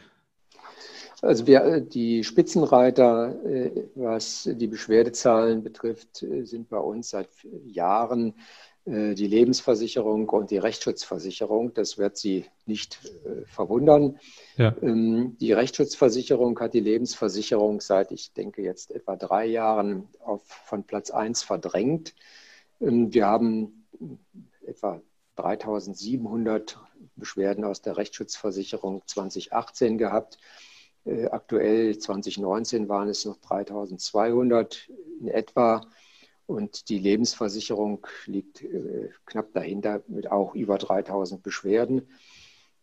[1.21, 7.29] Also wir, äh, die Spitzenreiter, äh, was die Beschwerdezahlen betrifft, äh, sind bei uns seit
[7.65, 8.35] Jahren
[8.87, 11.73] die Lebensversicherung und die Rechtsschutzversicherung.
[11.73, 14.19] Das wird Sie nicht äh, verwundern.
[14.57, 14.75] Ja.
[14.81, 20.83] Ähm, die Rechtsschutzversicherung hat die Lebensversicherung seit, ich denke, jetzt etwa drei Jahren auf, von
[20.83, 22.13] Platz 1 verdrängt.
[22.79, 23.87] Ähm, wir haben
[24.65, 25.01] etwa
[25.37, 26.77] 3700
[27.15, 30.37] Beschwerden aus der Rechtsschutzversicherung 2018 gehabt.
[31.05, 35.81] Äh, aktuell 2019 waren es noch 3200 in etwa.
[36.47, 42.03] Und die Lebensversicherung liegt äh, knapp dahinter mit auch über 3000 Beschwerden.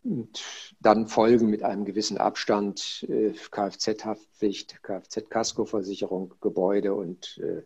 [0.03, 0.43] Und
[0.81, 7.61] dann folgen mit einem gewissen Abstand äh, Kfz-Haftpflicht, Kfz-Kaskoversicherung, Gebäude und, äh,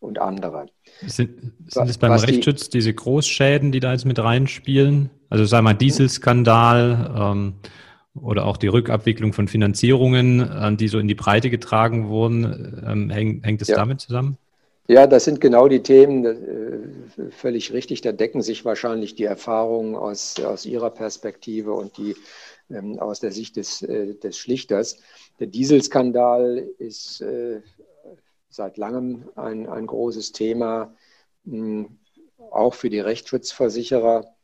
[0.00, 0.68] und andere.
[1.06, 5.10] Sind, sind es beim Was Rechtsschutz die, diese Großschäden, die da jetzt mit reinspielen?
[5.28, 7.54] Also sagen wir mal Dieselskandal ähm,
[8.14, 12.82] oder auch die Rückabwicklung von Finanzierungen, die so in die Breite getragen wurden.
[12.86, 13.74] Ähm, häng, hängt es ja.
[13.74, 14.38] damit zusammen?
[14.86, 18.02] Ja, das sind genau die Themen, äh, völlig richtig.
[18.02, 22.14] Da decken sich wahrscheinlich die Erfahrungen aus, aus Ihrer Perspektive und die
[22.70, 24.98] ähm, aus der Sicht des, äh, des Schlichters.
[25.40, 27.62] Der Dieselskandal ist äh,
[28.50, 30.94] seit langem ein, ein großes Thema,
[31.44, 31.86] mh,
[32.50, 34.34] auch für die Rechtsschutzversicherer.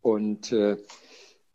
[0.00, 0.76] Und äh,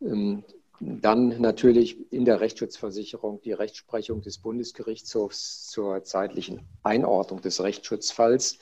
[0.00, 0.44] ähm,
[0.84, 8.58] dann natürlich in der Rechtsschutzversicherung die Rechtsprechung des Bundesgerichtshofs zur zeitlichen Einordnung des Rechtsschutzfalls.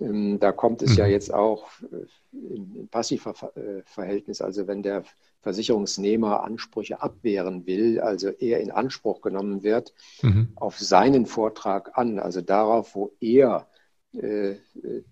[0.00, 1.10] Ähm, da kommt es ja mhm.
[1.10, 2.06] jetzt auch äh,
[2.54, 5.02] im Passivverhältnis, also wenn der
[5.40, 10.52] Versicherungsnehmer Ansprüche abwehren will, also er in Anspruch genommen wird, mhm.
[10.54, 13.66] auf seinen Vortrag an, also darauf, wo er
[14.12, 14.54] äh,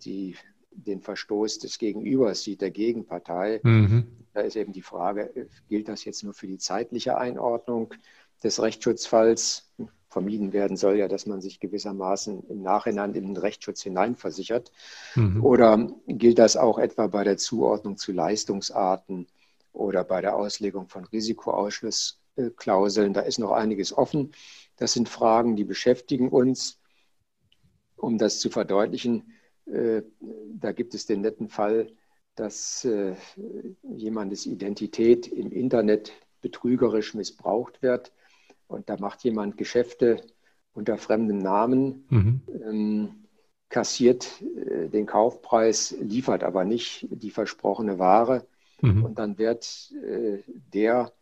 [0.05, 0.37] die
[0.85, 3.61] den Verstoß des Gegenübers sieht, der Gegenpartei.
[3.63, 4.07] Mhm.
[4.33, 7.95] Da ist eben die Frage, gilt das jetzt nur für die zeitliche Einordnung
[8.43, 9.73] des Rechtsschutzfalls?
[10.11, 14.73] Vermieden werden soll ja, dass man sich gewissermaßen im Nachhinein in den Rechtsschutz hineinversichert.
[15.17, 15.45] Mhm.
[15.45, 19.27] Oder gilt das auch etwa bei der Zuordnung zu Leistungsarten
[19.73, 23.13] oder bei der Auslegung von Risikoausschlussklauseln?
[23.13, 24.33] Da ist noch einiges offen.
[24.77, 26.81] Das sind Fragen, die beschäftigen uns.
[27.97, 29.38] Um das zu verdeutlichen, äh,
[29.71, 31.89] da gibt es den netten Fall,
[32.39, 33.15] dass äh,
[33.83, 38.13] jemandes Identität im Internet betrügerisch missbraucht wird
[38.69, 40.23] und da macht jemand Geschäfte
[40.73, 42.41] unter fremdem Namen, mhm.
[42.65, 43.09] ähm,
[43.69, 48.47] kassiert äh, den Kaufpreis, liefert aber nicht die versprochene Ware
[48.81, 49.05] mhm.
[49.05, 50.39] und dann wird äh,
[50.73, 51.13] der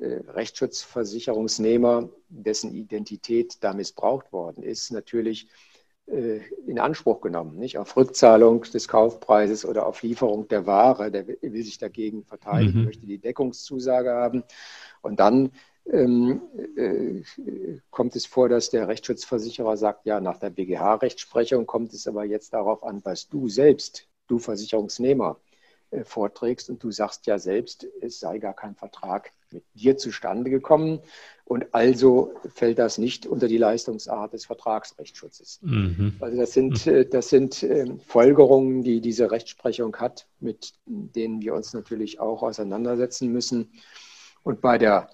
[0.00, 5.75] äh, Rechtsschutzversicherungsnehmer, dessen Identität da missbraucht worden ist, natürlich äh,
[6.06, 11.10] in Anspruch genommen, nicht auf Rückzahlung des Kaufpreises oder auf Lieferung der Ware.
[11.10, 12.84] Der will sich dagegen verteidigen, mhm.
[12.84, 14.44] möchte die Deckungszusage haben.
[15.02, 15.50] Und dann
[15.90, 16.42] ähm,
[16.76, 17.22] äh,
[17.90, 22.52] kommt es vor, dass der Rechtsschutzversicherer sagt, ja, nach der BGH-Rechtsprechung kommt es aber jetzt
[22.52, 25.40] darauf an, was du selbst, du Versicherungsnehmer,
[25.90, 26.70] äh, vorträgst.
[26.70, 31.00] Und du sagst ja selbst, es sei gar kein Vertrag mit dir zustande gekommen.
[31.44, 35.60] Und also fällt das nicht unter die Leistungsart des Vertragsrechtsschutzes.
[35.62, 36.16] Mhm.
[36.18, 41.54] Also das sind, äh, das sind ähm, Folgerungen, die diese Rechtsprechung hat, mit denen wir
[41.54, 43.70] uns natürlich auch auseinandersetzen müssen.
[44.42, 45.10] Und bei der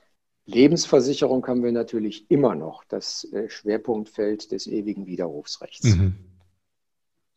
[0.47, 5.97] Lebensversicherung haben wir natürlich immer noch das äh, Schwerpunktfeld des ewigen Widerrufsrechts.
[5.97, 6.14] Mhm.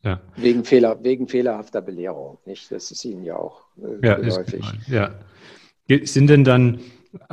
[0.03, 0.21] Ja.
[0.35, 2.71] Wegen, Fehler, wegen fehlerhafter Belehrung, nicht?
[2.71, 4.63] Das ist Ihnen ja auch äh, ja, geläufig.
[4.87, 5.15] Ja.
[5.87, 6.79] Sind denn dann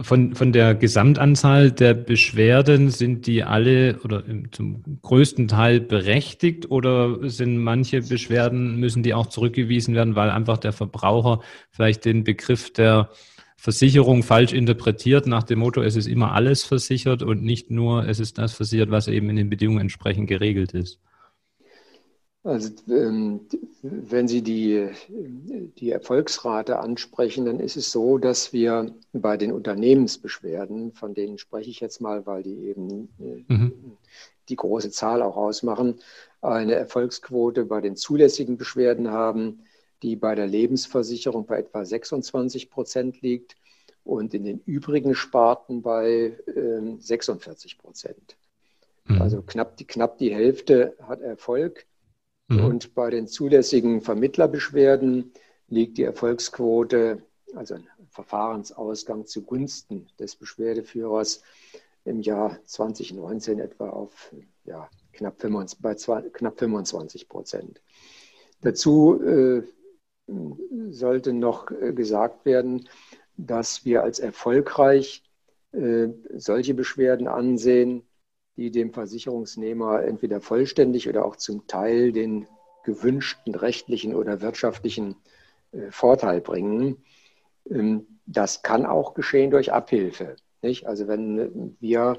[0.03, 7.29] von, von der Gesamtanzahl der Beschwerden, sind die alle oder zum größten Teil berechtigt oder
[7.29, 12.73] sind manche Beschwerden, müssen die auch zurückgewiesen werden, weil einfach der Verbraucher vielleicht den Begriff
[12.73, 13.11] der
[13.57, 18.19] Versicherung falsch interpretiert nach dem Motto, es ist immer alles versichert und nicht nur, es
[18.19, 20.99] ist das versichert, was eben in den Bedingungen entsprechend geregelt ist.
[22.45, 23.47] Also ähm,
[23.83, 30.93] wenn Sie die, die Erfolgsrate ansprechen, dann ist es so, dass wir bei den Unternehmensbeschwerden,
[30.93, 33.97] von denen spreche ich jetzt mal, weil die eben äh, mhm.
[34.49, 36.01] die große Zahl auch ausmachen,
[36.41, 39.61] eine Erfolgsquote bei den zulässigen Beschwerden haben,
[40.03, 43.55] die bei der Lebensversicherung bei etwa 26 Prozent liegt
[44.03, 48.37] und in den übrigen Sparten bei äh, 46 Prozent.
[49.05, 49.23] Mhm.
[49.23, 51.87] Also knapp die, knapp die Hälfte hat Erfolg.
[52.53, 52.65] Mhm.
[52.65, 55.33] Und bei den zulässigen Vermittlerbeschwerden
[55.69, 57.23] liegt die Erfolgsquote,
[57.55, 61.43] also ein Verfahrensausgang zugunsten des Beschwerdeführers
[62.05, 64.35] im Jahr 2019 etwa auf
[64.65, 67.81] ja, knapp, 25, bei zwei, knapp 25 Prozent.
[68.61, 69.63] Dazu äh,
[70.91, 72.89] sollte noch äh, gesagt werden,
[73.37, 75.25] dass wir als erfolgreich
[75.73, 78.03] äh, solche Beschwerden ansehen,
[78.57, 82.47] die dem Versicherungsnehmer entweder vollständig oder auch zum Teil den
[82.85, 85.17] gewünschten rechtlichen oder wirtschaftlichen
[85.73, 87.03] äh, Vorteil bringen.
[87.71, 90.37] Ähm, das kann auch geschehen durch Abhilfe.
[90.63, 90.87] Nicht?
[90.87, 92.19] Also wenn wir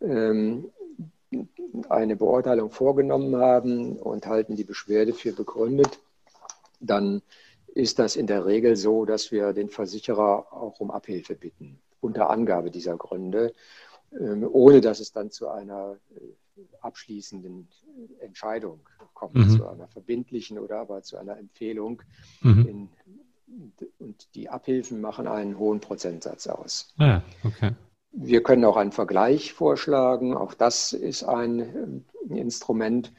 [0.00, 0.70] ähm,
[1.88, 6.00] eine Beurteilung vorgenommen haben und halten die Beschwerde für begründet,
[6.80, 7.22] dann
[7.74, 12.30] ist das in der Regel so, dass wir den Versicherer auch um Abhilfe bitten, unter
[12.30, 13.52] Angabe dieser Gründe.
[14.20, 17.68] Ähm, ohne dass es dann zu einer äh, abschließenden
[18.20, 18.80] Entscheidung
[19.12, 19.50] kommt, mhm.
[19.50, 22.02] zu einer verbindlichen oder aber zu einer Empfehlung.
[22.42, 22.66] Mhm.
[22.68, 22.88] In,
[23.98, 26.92] und die Abhilfen machen einen hohen Prozentsatz aus.
[26.98, 27.72] Ah, okay.
[28.12, 30.34] Wir können auch einen Vergleich vorschlagen.
[30.34, 33.12] Auch das ist ein äh, Instrument.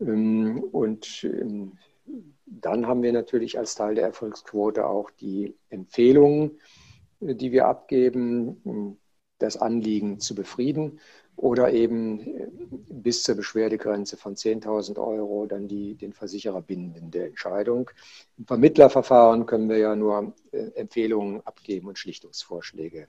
[0.00, 1.76] Ähm, und ähm,
[2.46, 6.58] dann haben wir natürlich als Teil der Erfolgsquote auch die Empfehlungen,
[7.20, 8.98] äh, die wir abgeben
[9.40, 11.00] das Anliegen zu befrieden
[11.36, 12.48] oder eben äh,
[12.90, 17.90] bis zur Beschwerdegrenze von 10.000 Euro dann die den Versicherer bindende Entscheidung.
[18.38, 23.08] Im Vermittlerverfahren können wir ja nur äh, Empfehlungen abgeben und Schlichtungsvorschläge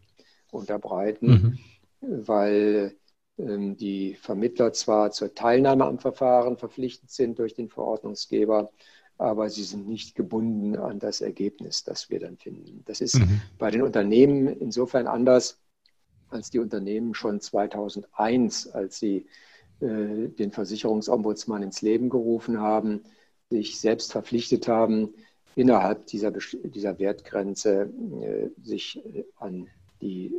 [0.52, 1.60] unterbreiten,
[2.02, 2.26] mhm.
[2.26, 2.96] weil
[3.38, 8.72] ähm, die Vermittler zwar zur Teilnahme am Verfahren verpflichtet sind durch den Verordnungsgeber,
[9.18, 12.82] aber sie sind nicht gebunden an das Ergebnis, das wir dann finden.
[12.86, 13.42] Das ist mhm.
[13.60, 15.60] bei den Unternehmen insofern anders,
[16.32, 19.28] als die Unternehmen schon 2001, als sie
[19.80, 23.02] äh, den Versicherungsombudsmann ins Leben gerufen haben,
[23.50, 25.14] sich selbst verpflichtet haben,
[25.56, 27.92] innerhalb dieser, dieser Wertgrenze
[28.22, 29.68] äh, sich äh, an
[30.02, 30.34] die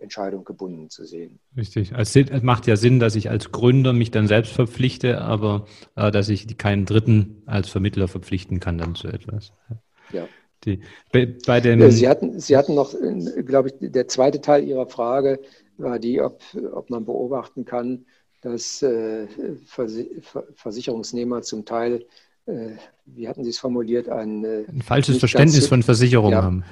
[0.00, 1.40] Entscheidung gebunden zu sehen.
[1.56, 1.92] Richtig.
[1.92, 5.66] Es macht ja Sinn, dass ich als Gründer mich dann selbst verpflichte, aber
[5.96, 9.52] äh, dass ich keinen Dritten als Vermittler verpflichten kann dann zu etwas.
[10.12, 10.28] Ja.
[10.64, 10.80] Die,
[11.12, 12.94] bei, bei dem Sie, hatten, Sie hatten noch,
[13.44, 15.40] glaube ich, der zweite Teil Ihrer Frage
[15.78, 16.40] war die, ob,
[16.72, 18.06] ob man beobachten kann,
[18.40, 19.26] dass äh,
[20.54, 22.06] Versicherungsnehmer zum Teil,
[22.46, 22.70] äh,
[23.04, 26.64] wie hatten Sie es formuliert, ein, äh, ein falsches Verständnis ganz, von Versicherung ja, haben.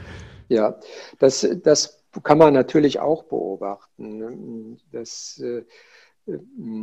[0.48, 0.78] Ja,
[1.18, 5.64] das, das kann man natürlich auch beobachten, dass äh,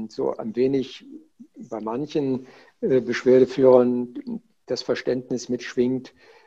[0.10, 1.06] so ein wenig
[1.56, 2.48] bei manchen
[2.82, 6.41] äh, Beschwerdeführern das Verständnis mitschwingt, äh,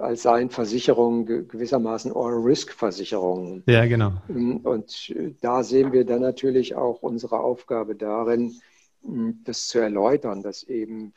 [0.00, 3.62] als seien Versicherungen gewissermaßen All-Risk-Versicherungen.
[3.66, 4.12] Ja, genau.
[4.28, 8.54] Ähm, und da sehen wir dann natürlich auch unsere Aufgabe darin,
[9.44, 11.14] das zu erläutern, dass eben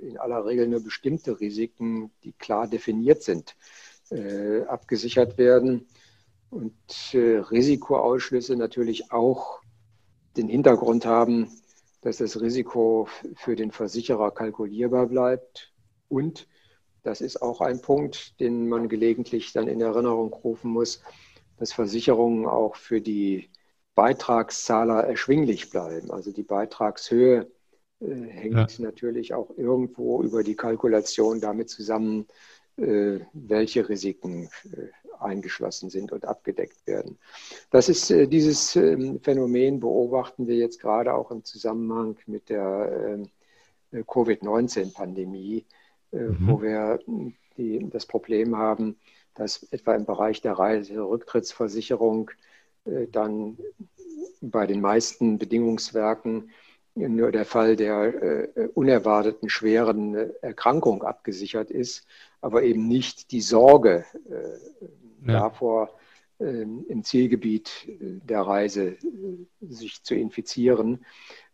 [0.00, 3.54] in aller Regel nur bestimmte Risiken, die klar definiert sind,
[4.66, 5.86] abgesichert werden
[6.50, 6.74] und
[7.12, 9.60] äh, Risikoausschlüsse natürlich auch
[10.36, 11.50] den Hintergrund haben,
[12.02, 15.72] dass das Risiko für den Versicherer kalkulierbar bleibt.
[16.08, 16.46] Und
[17.06, 21.02] das ist auch ein Punkt, den man gelegentlich dann in Erinnerung rufen muss,
[21.56, 23.48] dass Versicherungen auch für die
[23.94, 26.10] Beitragszahler erschwinglich bleiben.
[26.10, 27.48] Also die Beitragshöhe
[28.00, 28.84] äh, hängt ja.
[28.84, 32.26] natürlich auch irgendwo über die Kalkulation damit zusammen,
[32.76, 34.88] äh, welche Risiken äh,
[35.20, 37.18] eingeschlossen sind und abgedeckt werden.
[37.70, 43.20] Das ist äh, dieses ähm, Phänomen beobachten wir jetzt gerade auch im Zusammenhang mit der
[43.92, 45.64] Covid-19-Pandemie,
[46.12, 46.36] mhm.
[46.40, 46.98] wo wir
[47.56, 48.96] die, das Problem haben,
[49.34, 52.30] dass etwa im Bereich der Reiserücktrittsversicherung
[53.10, 53.58] dann
[54.40, 56.50] bei den meisten Bedingungswerken
[56.94, 62.06] nur der Fall der äh, unerwarteten schweren Erkrankung abgesichert ist,
[62.40, 65.40] aber eben nicht die Sorge äh, ja.
[65.40, 65.90] davor,
[66.38, 68.96] äh, im Zielgebiet der Reise äh,
[69.60, 71.04] sich zu infizieren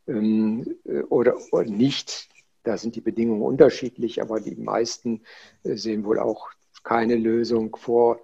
[0.06, 2.28] ähm, äh, oder, oder, nicht.
[2.64, 5.22] Da sind die Bedingungen unterschiedlich, aber die meisten
[5.64, 6.48] äh, sehen wohl auch
[6.83, 8.20] keine Lösung vor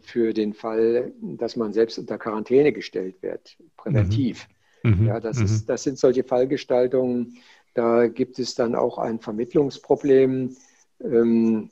[0.00, 4.48] für den Fall, dass man selbst unter Quarantäne gestellt wird, präventiv.
[4.82, 5.06] Mhm.
[5.06, 5.44] Ja, das, mhm.
[5.44, 7.36] ist, das sind solche Fallgestaltungen.
[7.74, 10.56] Da gibt es dann auch ein Vermittlungsproblem.
[11.00, 11.70] Ähm,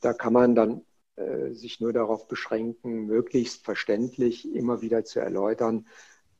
[0.00, 0.82] da kann man dann
[1.16, 5.86] äh, sich nur darauf beschränken, möglichst verständlich immer wieder zu erläutern,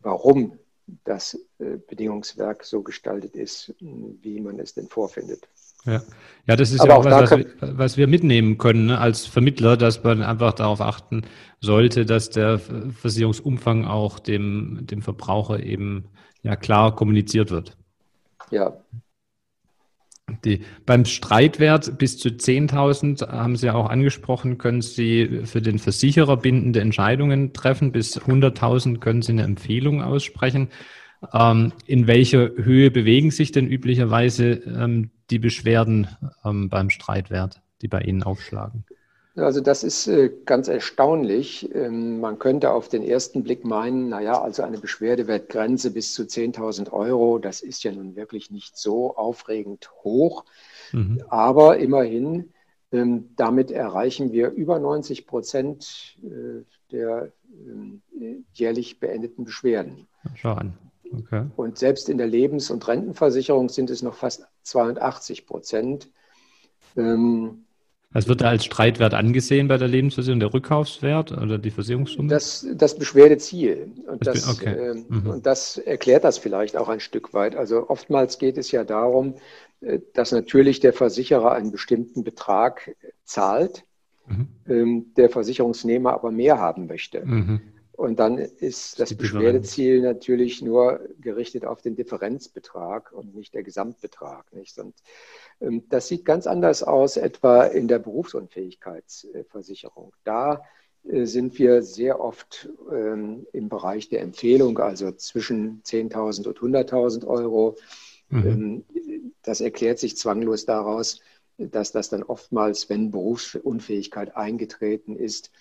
[0.01, 0.59] warum
[1.05, 5.49] das äh, Bedingungswerk so gestaltet ist, wie man es denn vorfindet.
[5.85, 6.03] Ja,
[6.47, 9.27] ja das ist Aber ja auch, was, was, wir, was, wir, mitnehmen können ne, als
[9.27, 11.23] Vermittler, dass man einfach darauf achten
[11.61, 16.05] sollte, dass der Versicherungsumfang auch dem, dem Verbraucher eben
[16.43, 17.77] ja klar kommuniziert wird.
[18.51, 18.77] Ja.
[20.45, 25.79] Die, beim Streitwert bis zu 10.000 haben Sie ja auch angesprochen, können Sie für den
[25.79, 27.93] Versicherer bindende Entscheidungen treffen.
[27.93, 30.69] Bis 100.000 können Sie eine Empfehlung aussprechen.
[31.33, 36.09] Ähm, in welcher Höhe bewegen sich denn üblicherweise ähm, die Beschwerden
[36.45, 38.85] ähm, beim Streitwert, die bei Ihnen aufschlagen?
[39.35, 41.75] Also das ist äh, ganz erstaunlich.
[41.75, 46.93] Ähm, man könnte auf den ersten Blick meinen, naja, also eine Beschwerdewertgrenze bis zu 10.000
[46.93, 50.45] Euro, das ist ja nun wirklich nicht so aufregend hoch.
[50.93, 51.23] Mhm.
[51.29, 52.53] Aber immerhin,
[52.93, 57.33] ähm, damit erreichen wir über 90 Prozent äh, der
[57.67, 58.03] ähm,
[58.53, 60.07] jährlich beendeten Beschwerden.
[60.35, 60.75] Schau an.
[61.11, 61.47] Okay.
[61.57, 66.11] Und selbst in der Lebens- und Rentenversicherung sind es noch fast 82 Prozent.
[66.97, 67.65] Ähm,
[68.13, 70.41] was wird da als Streitwert angesehen bei der Lebensversicherung?
[70.41, 72.29] Der Rückkaufswert oder die Versicherungssumme?
[72.29, 73.91] Das, das Beschwerdeziel.
[74.07, 74.91] Und das, okay.
[74.91, 75.27] äh, mhm.
[75.27, 77.57] und das erklärt das vielleicht auch ein Stück weit.
[77.57, 79.35] Also oftmals geht es ja darum,
[79.81, 82.95] äh, dass natürlich der Versicherer einen bestimmten Betrag
[83.25, 83.85] zahlt,
[84.27, 84.49] mhm.
[84.69, 87.25] ähm, der Versicherungsnehmer aber mehr haben möchte.
[87.25, 87.61] Mhm.
[88.03, 94.53] Und dann ist das Beschwerdeziel natürlich nur gerichtet auf den Differenzbetrag und nicht der Gesamtbetrag.
[94.53, 94.77] Nicht?
[94.81, 94.97] Und
[95.61, 100.13] ähm, das sieht ganz anders aus, etwa in der Berufsunfähigkeitsversicherung.
[100.25, 100.65] Da
[101.09, 107.25] äh, sind wir sehr oft ähm, im Bereich der Empfehlung, also zwischen 10.000 und 100.000
[107.25, 107.77] Euro.
[108.31, 108.47] Mhm.
[108.47, 108.85] Ähm,
[109.43, 111.21] das erklärt sich zwanglos daraus,
[111.57, 115.53] dass das dann oftmals, wenn Berufsunfähigkeit eingetreten ist,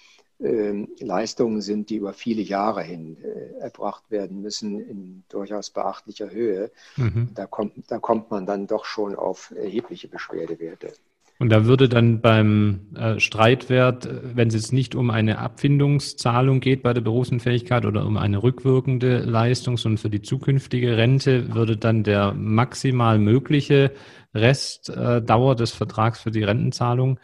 [0.99, 6.71] Leistungen sind, die über viele Jahre hin äh, erbracht werden müssen, in durchaus beachtlicher Höhe.
[6.97, 7.29] Mhm.
[7.35, 10.93] Da, kommt, da kommt man dann doch schon auf erhebliche Beschwerdewerte.
[11.41, 16.59] Und da würde dann beim äh, Streitwert, äh, wenn es jetzt nicht um eine Abfindungszahlung
[16.59, 21.77] geht bei der Berufsunfähigkeit oder um eine rückwirkende Leistung, sondern für die zukünftige Rente, würde
[21.77, 23.91] dann der maximal mögliche
[24.35, 27.19] Restdauer des Vertrags für die Rentenzahlung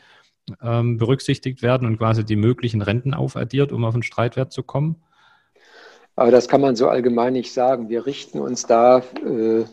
[0.61, 4.95] ähm, berücksichtigt werden und quasi die möglichen Renten aufaddiert, um auf den Streitwert zu kommen?
[6.15, 7.89] Aber das kann man so allgemein nicht sagen.
[7.89, 9.65] Wir richten uns da äh,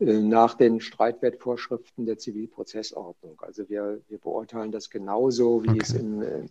[0.00, 3.40] äh, nach den Streitwertvorschriften der Zivilprozessordnung.
[3.42, 5.80] Also wir, wir beurteilen das genauso, wie okay.
[5.82, 6.46] es im, äh,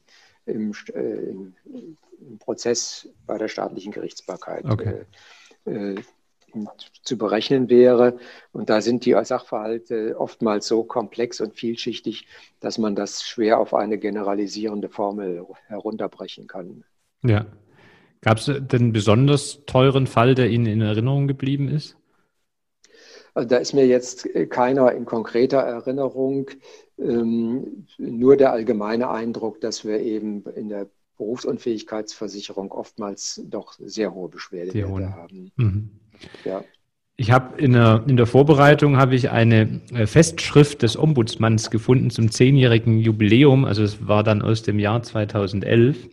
[0.45, 5.05] im, äh, im, im, Prozess bei der staatlichen Gerichtsbarkeit okay.
[5.65, 5.95] äh,
[7.03, 8.17] zu berechnen wäre.
[8.51, 12.27] Und da sind die Sachverhalte oftmals so komplex und vielschichtig,
[12.59, 16.83] dass man das schwer auf eine generalisierende Formel herunterbrechen kann.
[17.23, 17.45] Ja.
[18.21, 21.97] Gab es denn einen besonders teuren Fall, der Ihnen in Erinnerung geblieben ist?
[23.33, 26.49] Also da ist mir jetzt keiner in konkreter Erinnerung,
[26.99, 30.87] ähm, nur der allgemeine Eindruck, dass wir eben in der
[31.17, 35.51] Berufsunfähigkeitsversicherung oftmals doch sehr hohe Beschwerdewerte haben.
[35.55, 35.89] Mhm.
[36.45, 36.63] Ja.
[37.15, 42.09] Ich habe in der, in der Vorbereitung habe ich eine äh, Festschrift des Ombudsmanns gefunden
[42.09, 43.65] zum zehnjährigen Jubiläum.
[43.65, 46.09] Also es war dann aus dem Jahr 2011.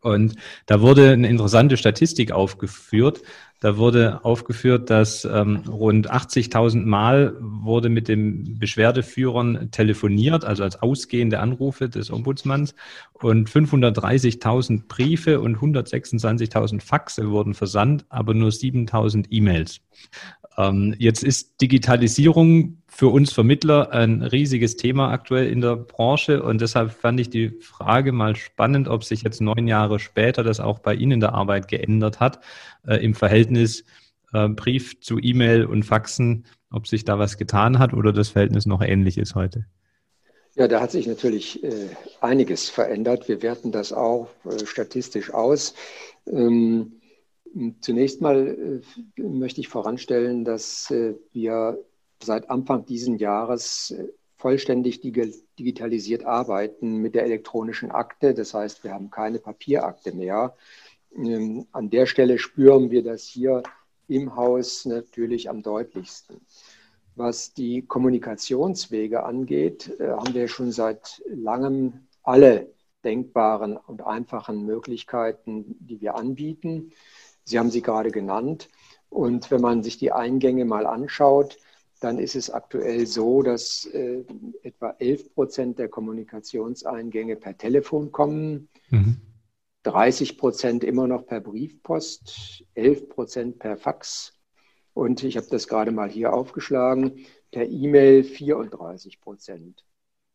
[0.00, 3.22] Und da wurde eine interessante Statistik aufgeführt.
[3.60, 10.82] Da wurde aufgeführt, dass ähm, rund 80.000 Mal wurde mit den Beschwerdeführern telefoniert, also als
[10.82, 12.74] ausgehende Anrufe des Ombudsmanns.
[13.14, 19.80] Und 530.000 Briefe und 126.000 Faxe wurden versandt, aber nur 7.000 E-Mails.
[20.58, 26.62] Ähm, jetzt ist Digitalisierung für uns Vermittler ein riesiges Thema aktuell in der Branche und
[26.62, 30.78] deshalb fand ich die Frage mal spannend, ob sich jetzt neun Jahre später das auch
[30.78, 32.40] bei Ihnen in der Arbeit geändert hat
[32.86, 33.84] äh, im Verhältnis
[34.32, 38.64] äh, Brief zu E-Mail und Faxen, ob sich da was getan hat oder das Verhältnis
[38.64, 39.66] noch ähnlich ist heute.
[40.54, 41.90] Ja, da hat sich natürlich äh,
[42.22, 43.28] einiges verändert.
[43.28, 45.74] Wir werten das auch äh, statistisch aus.
[46.26, 46.92] Ähm,
[47.80, 48.82] Zunächst mal
[49.16, 51.78] äh, möchte ich voranstellen, dass äh, wir
[52.22, 58.34] seit Anfang dieses Jahres äh, vollständig digitalisiert arbeiten mit der elektronischen Akte.
[58.34, 60.54] Das heißt, wir haben keine Papierakte mehr.
[61.14, 63.62] Ähm, an der Stelle spüren wir das hier
[64.08, 66.40] im Haus natürlich am deutlichsten.
[67.14, 76.00] Was die Kommunikationswege angeht, haben wir schon seit langem alle denkbaren und einfachen Möglichkeiten, die
[76.00, 76.92] wir anbieten.
[77.44, 78.68] Sie haben sie gerade genannt.
[79.08, 81.56] Und wenn man sich die Eingänge mal anschaut,
[82.00, 84.24] dann ist es aktuell so, dass äh,
[84.62, 89.20] etwa 11 Prozent der Kommunikationseingänge per Telefon kommen, mhm.
[89.84, 94.36] 30 Prozent immer noch per Briefpost, 11 Prozent per Fax
[94.96, 99.84] und ich habe das gerade mal hier aufgeschlagen, per E-Mail 34 Prozent.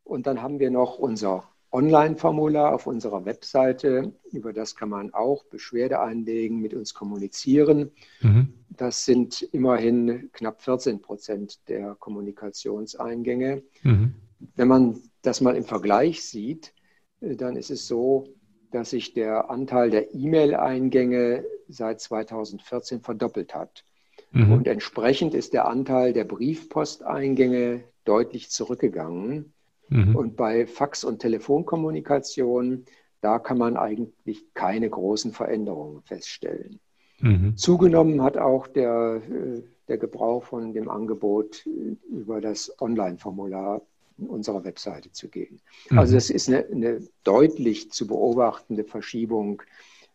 [0.03, 4.13] Und dann haben wir noch unser Online-Formular auf unserer Webseite.
[4.31, 7.91] Über das kann man auch Beschwerde einlegen, mit uns kommunizieren.
[8.21, 8.53] Mhm.
[8.69, 13.63] Das sind immerhin knapp 14 Prozent der Kommunikationseingänge.
[13.83, 14.15] Mhm.
[14.55, 16.73] Wenn man das mal im Vergleich sieht,
[17.21, 18.27] äh, dann ist es so,
[18.71, 23.85] dass sich der Anteil der E-Mail-Eingänge seit 2014 verdoppelt hat.
[24.31, 24.51] Mhm.
[24.51, 29.53] Und entsprechend ist der Anteil der Briefposteingänge deutlich zurückgegangen.
[29.91, 30.15] Mhm.
[30.15, 32.85] Und bei Fax- und Telefonkommunikation,
[33.19, 36.79] da kann man eigentlich keine großen Veränderungen feststellen.
[37.19, 37.57] Mhm.
[37.57, 43.81] Zugenommen hat auch der, äh, der Gebrauch von dem Angebot, äh, über das Online-Formular
[44.17, 45.59] unserer Webseite zu gehen.
[45.89, 45.99] Mhm.
[45.99, 49.61] Also das ist eine, eine, deutlich zu beobachtende Verschiebung,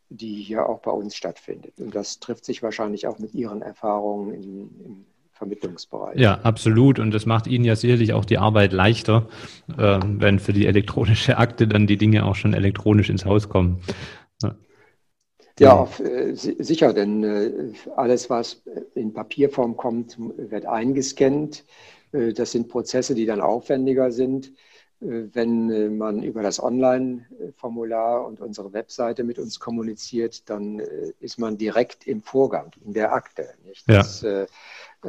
[0.08, 1.80] die hier auch bei uns stattfindet.
[1.80, 5.06] Und das trifft sich wahrscheinlich auch mit Ihren Erfahrungen in, im
[5.36, 6.18] Vermittlungsbereich.
[6.18, 6.98] Ja, absolut.
[6.98, 9.28] Und das macht Ihnen ja sicherlich auch die Arbeit leichter,
[9.76, 13.80] äh, wenn für die elektronische Akte dann die Dinge auch schon elektronisch ins Haus kommen.
[14.42, 14.54] Ja,
[15.58, 18.62] ja äh, sicher, denn äh, alles, was
[18.94, 21.64] in Papierform kommt, wird eingescannt.
[22.12, 24.52] Äh, das sind Prozesse, die dann aufwendiger sind.
[25.00, 30.80] Äh, wenn äh, man über das Online-Formular und unsere Webseite mit uns kommuniziert, dann
[31.20, 33.48] ist man direkt im Vorgang, in der Akte.
[33.64, 33.88] Nicht?
[33.88, 34.46] Das, ja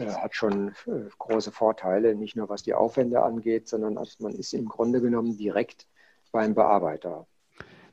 [0.05, 4.65] hat schon äh, große Vorteile, nicht nur was die Aufwände angeht, sondern man ist im
[4.65, 5.87] Grunde genommen direkt
[6.31, 7.25] beim Bearbeiter.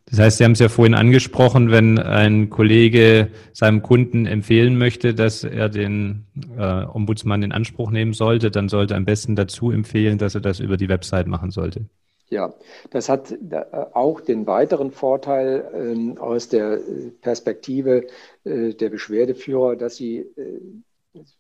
[0.07, 5.15] Das heißt, Sie haben es ja vorhin angesprochen, wenn ein Kollege seinem Kunden empfehlen möchte,
[5.15, 6.27] dass er den
[6.59, 10.43] äh, Ombudsmann in Anspruch nehmen sollte, dann sollte er am besten dazu empfehlen, dass er
[10.43, 11.87] das über die Website machen sollte.
[12.29, 12.53] Ja,
[12.91, 16.81] das hat äh, auch den weiteren Vorteil ähm, aus der
[17.23, 18.07] Perspektive
[18.45, 20.61] äh, der Beschwerdeführer, dass sie äh,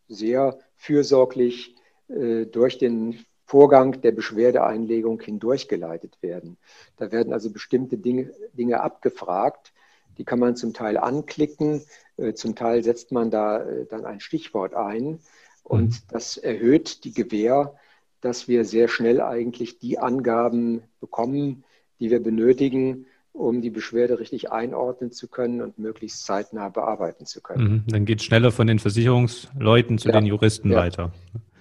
[0.09, 1.75] sehr fürsorglich
[2.09, 6.57] äh, durch den Vorgang der Beschwerdeeinlegung hindurchgeleitet werden.
[6.97, 9.73] Da werden also bestimmte Dinge, Dinge abgefragt,
[10.17, 11.83] die kann man zum Teil anklicken,
[12.17, 15.21] äh, zum Teil setzt man da äh, dann ein Stichwort ein
[15.63, 16.07] und mhm.
[16.09, 17.75] das erhöht die Gewähr,
[18.21, 21.65] dass wir sehr schnell eigentlich die Angaben bekommen,
[22.01, 27.43] die wir benötigen, um die Beschwerde richtig einordnen zu können und möglichst zeitnah bearbeiten zu
[27.43, 27.65] können.
[27.65, 27.85] Mhm.
[27.89, 30.15] Dann geht es schneller von den Versicherungsleuten zu ja.
[30.15, 30.79] den Juristen ja.
[30.79, 31.13] weiter.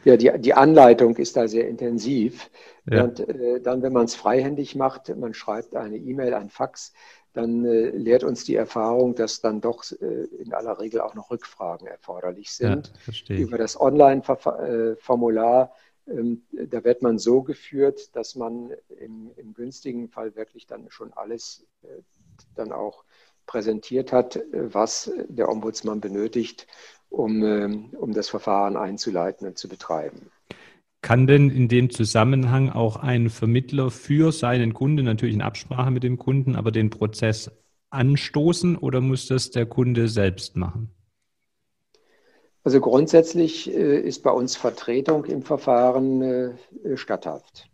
[0.06, 2.52] Ja, die, die Anleitung ist da sehr intensiv.
[2.90, 3.06] Ja.
[3.06, 6.94] Und äh, dann, wenn man es freihändig macht, man schreibt eine E-Mail, ein Fax,
[7.34, 11.32] dann äh, lehrt uns die Erfahrung, dass dann doch äh, in aller Regel auch noch
[11.32, 12.94] Rückfragen erforderlich sind.
[13.28, 15.70] Ja, Über das Online-Formular, ähm,
[16.06, 21.66] da wird man so geführt, dass man im, im günstigen Fall wirklich dann schon alles
[21.84, 22.02] äh,
[22.56, 23.04] dann auch
[23.46, 26.68] präsentiert hat, äh, was der Ombudsmann benötigt,
[27.10, 30.30] um, ähm, um das Verfahren einzuleiten und zu betreiben.
[31.02, 36.04] Kann denn in dem Zusammenhang auch ein Vermittler für seinen Kunden, natürlich in Absprache mit
[36.04, 37.52] dem Kunden, aber den Prozess
[37.90, 40.90] anstoßen oder muss das der Kunde selbst machen?
[42.64, 46.52] Also grundsätzlich äh, ist bei uns Vertretung im Verfahren äh,
[46.96, 47.70] statthaft.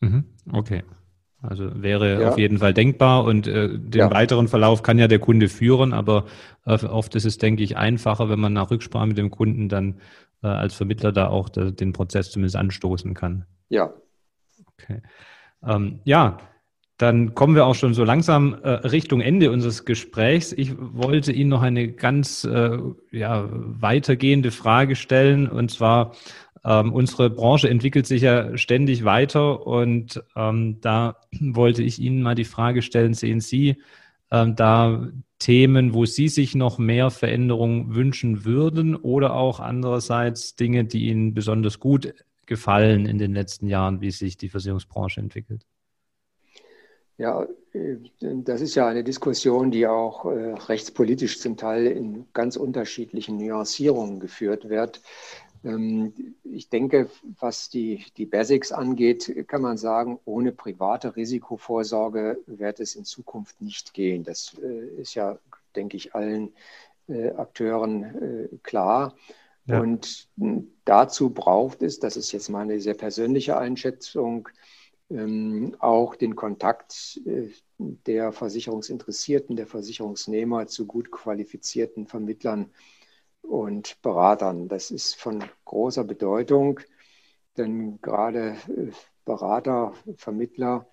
[0.00, 0.24] Mhm.
[0.52, 0.82] Okay.
[1.42, 2.28] Also wäre ja.
[2.28, 4.10] auf jeden Fall denkbar und äh, den ja.
[4.10, 6.26] weiteren Verlauf kann ja der Kunde führen, aber
[6.66, 10.00] äh, oft ist es, denke ich, einfacher, wenn man nach Rücksprache mit dem Kunden dann
[10.42, 13.46] äh, als Vermittler da auch da, den Prozess zumindest anstoßen kann.
[13.70, 13.94] Ja.
[14.74, 15.00] Okay.
[15.66, 16.38] Ähm, ja,
[17.00, 20.52] dann kommen wir auch schon so langsam äh, Richtung Ende unseres Gesprächs.
[20.52, 22.76] Ich wollte Ihnen noch eine ganz äh,
[23.10, 25.48] ja, weitergehende Frage stellen.
[25.48, 26.12] Und zwar,
[26.62, 29.66] ähm, unsere Branche entwickelt sich ja ständig weiter.
[29.66, 33.76] Und ähm, da wollte ich Ihnen mal die Frage stellen, sehen Sie
[34.30, 40.84] ähm, da Themen, wo Sie sich noch mehr Veränderungen wünschen würden oder auch andererseits Dinge,
[40.84, 42.12] die Ihnen besonders gut
[42.44, 45.64] gefallen in den letzten Jahren, wie sich die Versicherungsbranche entwickelt?
[47.20, 52.56] Ja, äh, das ist ja eine Diskussion, die auch äh, rechtspolitisch zum Teil in ganz
[52.56, 55.02] unterschiedlichen Nuancierungen geführt wird.
[55.62, 56.14] Ähm,
[56.44, 62.94] ich denke, was die, die Basics angeht, kann man sagen, ohne private Risikovorsorge wird es
[62.94, 64.24] in Zukunft nicht gehen.
[64.24, 65.38] Das äh, ist ja,
[65.76, 66.54] denke ich, allen
[67.36, 69.16] Akteuren klar.
[69.66, 69.80] Ja.
[69.80, 70.28] Und
[70.84, 74.48] dazu braucht es, das ist jetzt meine sehr persönliche Einschätzung,
[75.10, 82.70] ähm, auch den Kontakt äh, der Versicherungsinteressierten, der Versicherungsnehmer zu gut qualifizierten Vermittlern
[83.42, 84.68] und Beratern.
[84.68, 86.80] Das ist von großer Bedeutung,
[87.56, 88.90] denn gerade äh,
[89.24, 90.88] Berater, Vermittler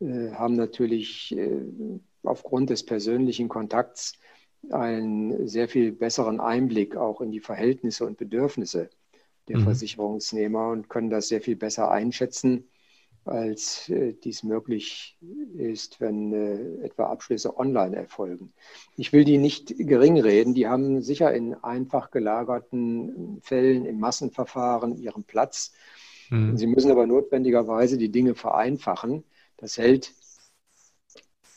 [0.00, 1.36] äh, haben natürlich
[2.22, 4.18] aufgrund des persönlichen Kontakts
[4.70, 8.90] einen sehr viel besseren Einblick auch in die Verhältnisse und Bedürfnisse
[9.48, 9.64] der mhm.
[9.64, 12.68] Versicherungsnehmer und können das sehr viel besser einschätzen
[13.24, 15.16] als äh, dies möglich
[15.54, 18.52] ist, wenn äh, etwa Abschlüsse online erfolgen.
[18.96, 20.54] Ich will die nicht gering reden.
[20.54, 25.72] Die haben sicher in einfach gelagerten Fällen im Massenverfahren ihren Platz.
[26.30, 26.56] Mhm.
[26.56, 29.24] Sie müssen aber notwendigerweise die Dinge vereinfachen.
[29.56, 30.14] Das hält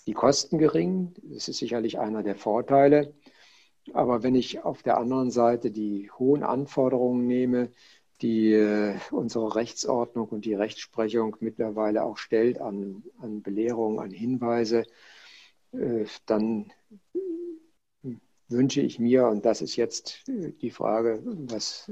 [0.05, 1.14] die Kosten gering.
[1.24, 3.14] Das ist sicherlich einer der Vorteile.
[3.93, 7.72] Aber wenn ich auf der anderen Seite die hohen Anforderungen nehme,
[8.24, 14.86] die äh, unsere Rechtsordnung und die Rechtsprechung mittlerweile auch stellt an, an Belehrungen, an Hinweise,
[15.74, 16.71] äh, dann
[18.47, 21.91] wünsche ich mir, und das ist jetzt äh, die Frage, was,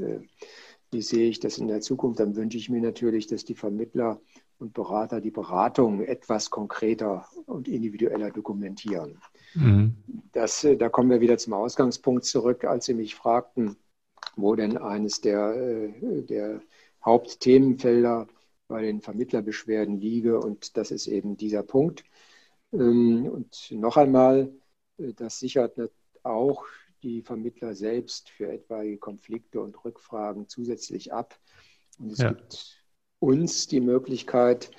[0.89, 4.21] wie sehe ich das in der Zukunft, dann wünsche ich mir natürlich, dass die Vermittler
[4.57, 9.19] und Berater die Beratung etwas konkreter und individueller dokumentieren.
[9.55, 9.95] Mhm.
[10.31, 13.75] Das, da kommen wir wieder zum Ausgangspunkt zurück, als Sie mich fragten,
[14.35, 16.61] wo denn eines der, äh, der
[17.03, 18.27] Hauptthemenfelder
[18.67, 20.39] bei den Vermittlerbeschwerden liege.
[20.39, 22.03] Und das ist eben dieser Punkt.
[22.73, 24.53] Ähm, und noch einmal,
[24.97, 25.77] äh, das sichert
[26.23, 26.65] auch
[27.03, 31.37] die Vermittler selbst für etwaige Konflikte und Rückfragen zusätzlich ab.
[31.99, 32.29] Und es ja.
[32.29, 32.83] gibt
[33.19, 34.71] uns die Möglichkeit,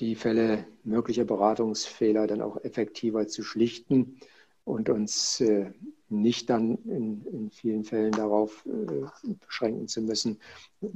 [0.00, 4.18] die Fälle möglicher Beratungsfehler dann auch effektiver zu schlichten
[4.64, 5.72] und uns äh,
[6.08, 10.38] nicht dann in, in vielen Fällen darauf äh, beschränken zu müssen,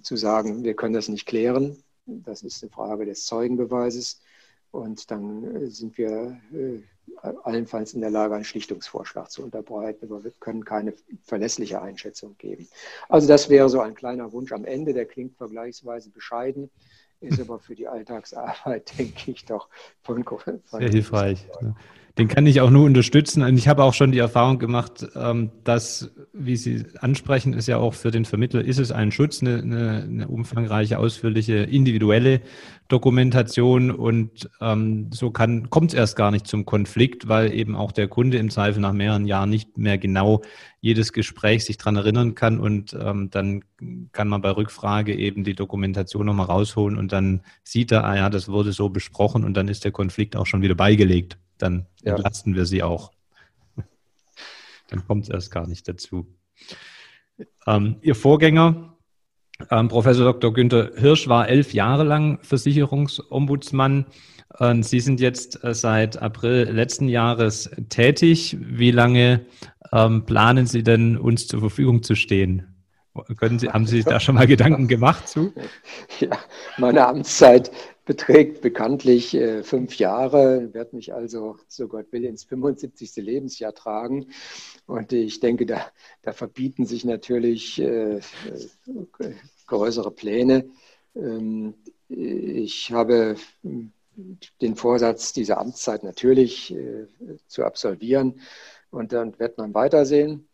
[0.03, 1.77] zu sagen, wir können das nicht klären.
[2.07, 4.21] Das ist eine Frage des Zeugenbeweises.
[4.71, 6.81] Und dann äh, sind wir äh,
[7.43, 10.95] allenfalls in der Lage, einen Schlichtungsvorschlag zu unterbreiten, aber wir können keine
[11.25, 12.69] verlässliche Einschätzung geben.
[13.09, 16.71] Also das wäre so ein kleiner Wunsch am Ende, der klingt vergleichsweise bescheiden,
[17.21, 19.69] ist aber für die Alltagsarbeit, denke ich, doch
[20.03, 21.47] von, von Sehr hilfreich.
[22.21, 23.43] Den kann ich auch nur unterstützen.
[23.43, 27.79] Und ich habe auch schon die Erfahrung gemacht, ähm, dass, wie Sie ansprechen, ist ja
[27.79, 32.43] auch für den Vermittler, ist es ein Schutz, eine, eine, eine umfangreiche, ausführliche, individuelle
[32.89, 33.91] Dokumentation.
[33.91, 38.37] Und ähm, so kommt es erst gar nicht zum Konflikt, weil eben auch der Kunde
[38.37, 40.43] im Zweifel nach mehreren Jahren nicht mehr genau
[40.83, 42.61] jedes Gespräch sich dran erinnern kann.
[42.61, 43.65] Und ähm, dann
[44.13, 48.29] kann man bei Rückfrage eben die Dokumentation nochmal rausholen und dann sieht er, ah ja,
[48.29, 52.15] das wurde so besprochen und dann ist der Konflikt auch schon wieder beigelegt dann ja.
[52.15, 53.13] entlasten wir sie auch.
[54.89, 56.27] Dann kommt es erst gar nicht dazu.
[57.67, 58.97] Ähm, Ihr Vorgänger,
[59.71, 60.53] ähm, Professor Dr.
[60.53, 64.07] Günther Hirsch, war elf Jahre lang Versicherungsombudsmann.
[64.59, 68.57] Ähm, sie sind jetzt äh, seit April letzten Jahres tätig.
[68.61, 69.47] Wie lange
[69.93, 72.67] ähm, planen Sie denn, uns zur Verfügung zu stehen?
[73.39, 75.53] Können Sie, haben Sie sich da schon mal Gedanken gemacht zu?
[76.21, 76.39] Ja,
[76.79, 77.71] meine Amtszeit
[78.11, 83.15] beträgt bekanntlich äh, fünf Jahre, werde mich also, so Gott will, ins 75.
[83.15, 84.27] Lebensjahr tragen.
[84.89, 85.87] Und ich denke, da,
[86.23, 88.21] da verbieten sich natürlich äh, äh,
[89.69, 90.69] größere Pläne.
[91.15, 91.75] Ähm,
[92.09, 93.37] ich habe
[94.61, 97.07] den Vorsatz, diese Amtszeit natürlich äh,
[97.47, 98.41] zu absolvieren.
[98.91, 100.49] Und dann wird man weitersehen.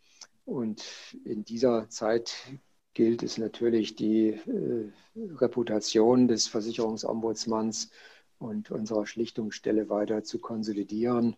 [0.45, 0.85] Und
[1.25, 2.35] in dieser Zeit
[2.97, 4.91] gilt es natürlich, die äh,
[5.35, 7.91] Reputation des Versicherungsombudsmanns
[8.39, 11.35] und unserer Schlichtungsstelle weiter zu konsolidieren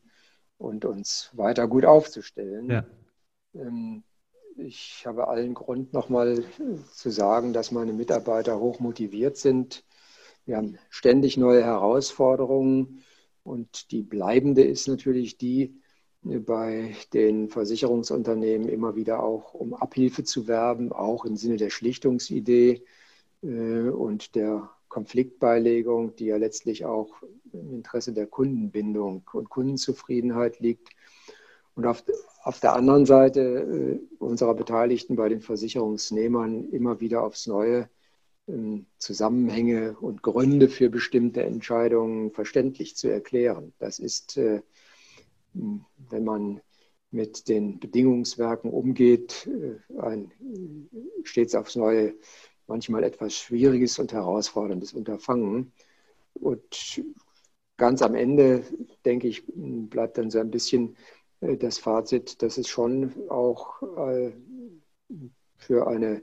[0.57, 2.69] und uns weiter gut aufzustellen.
[2.69, 2.85] Ja.
[3.53, 4.03] Ähm,
[4.55, 6.45] ich habe allen Grund, nochmal
[6.93, 9.83] zu sagen, dass meine Mitarbeiter hoch motiviert sind.
[10.45, 13.03] Wir haben ständig neue Herausforderungen
[13.43, 15.78] und die bleibende ist natürlich die,
[16.21, 22.83] bei den Versicherungsunternehmen immer wieder auch um Abhilfe zu werben, auch im Sinne der Schlichtungsidee
[23.41, 27.21] äh, und der Konfliktbeilegung, die ja letztlich auch
[27.53, 30.89] im Interesse der Kundenbindung und Kundenzufriedenheit liegt.
[31.75, 32.03] Und auf,
[32.43, 37.89] auf der anderen Seite äh, unserer Beteiligten bei den Versicherungsnehmern immer wieder aufs Neue
[38.47, 43.73] ähm, Zusammenhänge und Gründe für bestimmte Entscheidungen verständlich zu erklären.
[43.79, 44.61] Das ist äh,
[45.53, 46.61] wenn man
[47.11, 50.31] mit den Bedingungswerken umgeht, äh, ein
[51.23, 52.15] stets aufs Neue
[52.67, 55.73] manchmal etwas schwieriges und herausforderndes Unterfangen.
[56.35, 57.03] Und
[57.77, 58.63] ganz am Ende,
[59.05, 60.95] denke ich, bleibt dann so ein bisschen
[61.41, 64.31] äh, das Fazit, dass es schon auch äh,
[65.57, 66.21] für eine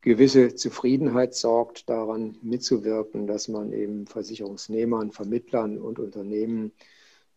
[0.00, 6.72] gewisse Zufriedenheit sorgt, daran mitzuwirken, dass man eben Versicherungsnehmern, Vermittlern und Unternehmen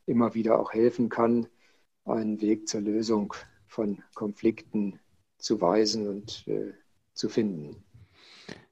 [0.10, 1.47] immer wieder auch helfen kann,
[2.05, 3.34] einen Weg zur Lösung
[3.68, 4.99] von Konflikten
[5.38, 6.74] zu weisen und äh,
[7.14, 7.84] zu finden.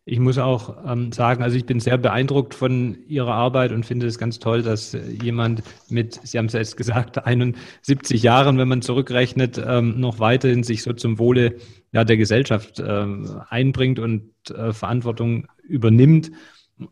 [0.09, 4.07] Ich muss auch ähm, sagen, also ich bin sehr beeindruckt von Ihrer Arbeit und finde
[4.07, 8.81] es ganz toll, dass jemand mit, Sie haben es jetzt gesagt, 71 Jahren, wenn man
[8.81, 11.57] zurückrechnet, ähm, noch weiterhin sich so zum Wohle
[11.91, 16.31] ja, der Gesellschaft ähm, einbringt und äh, Verantwortung übernimmt.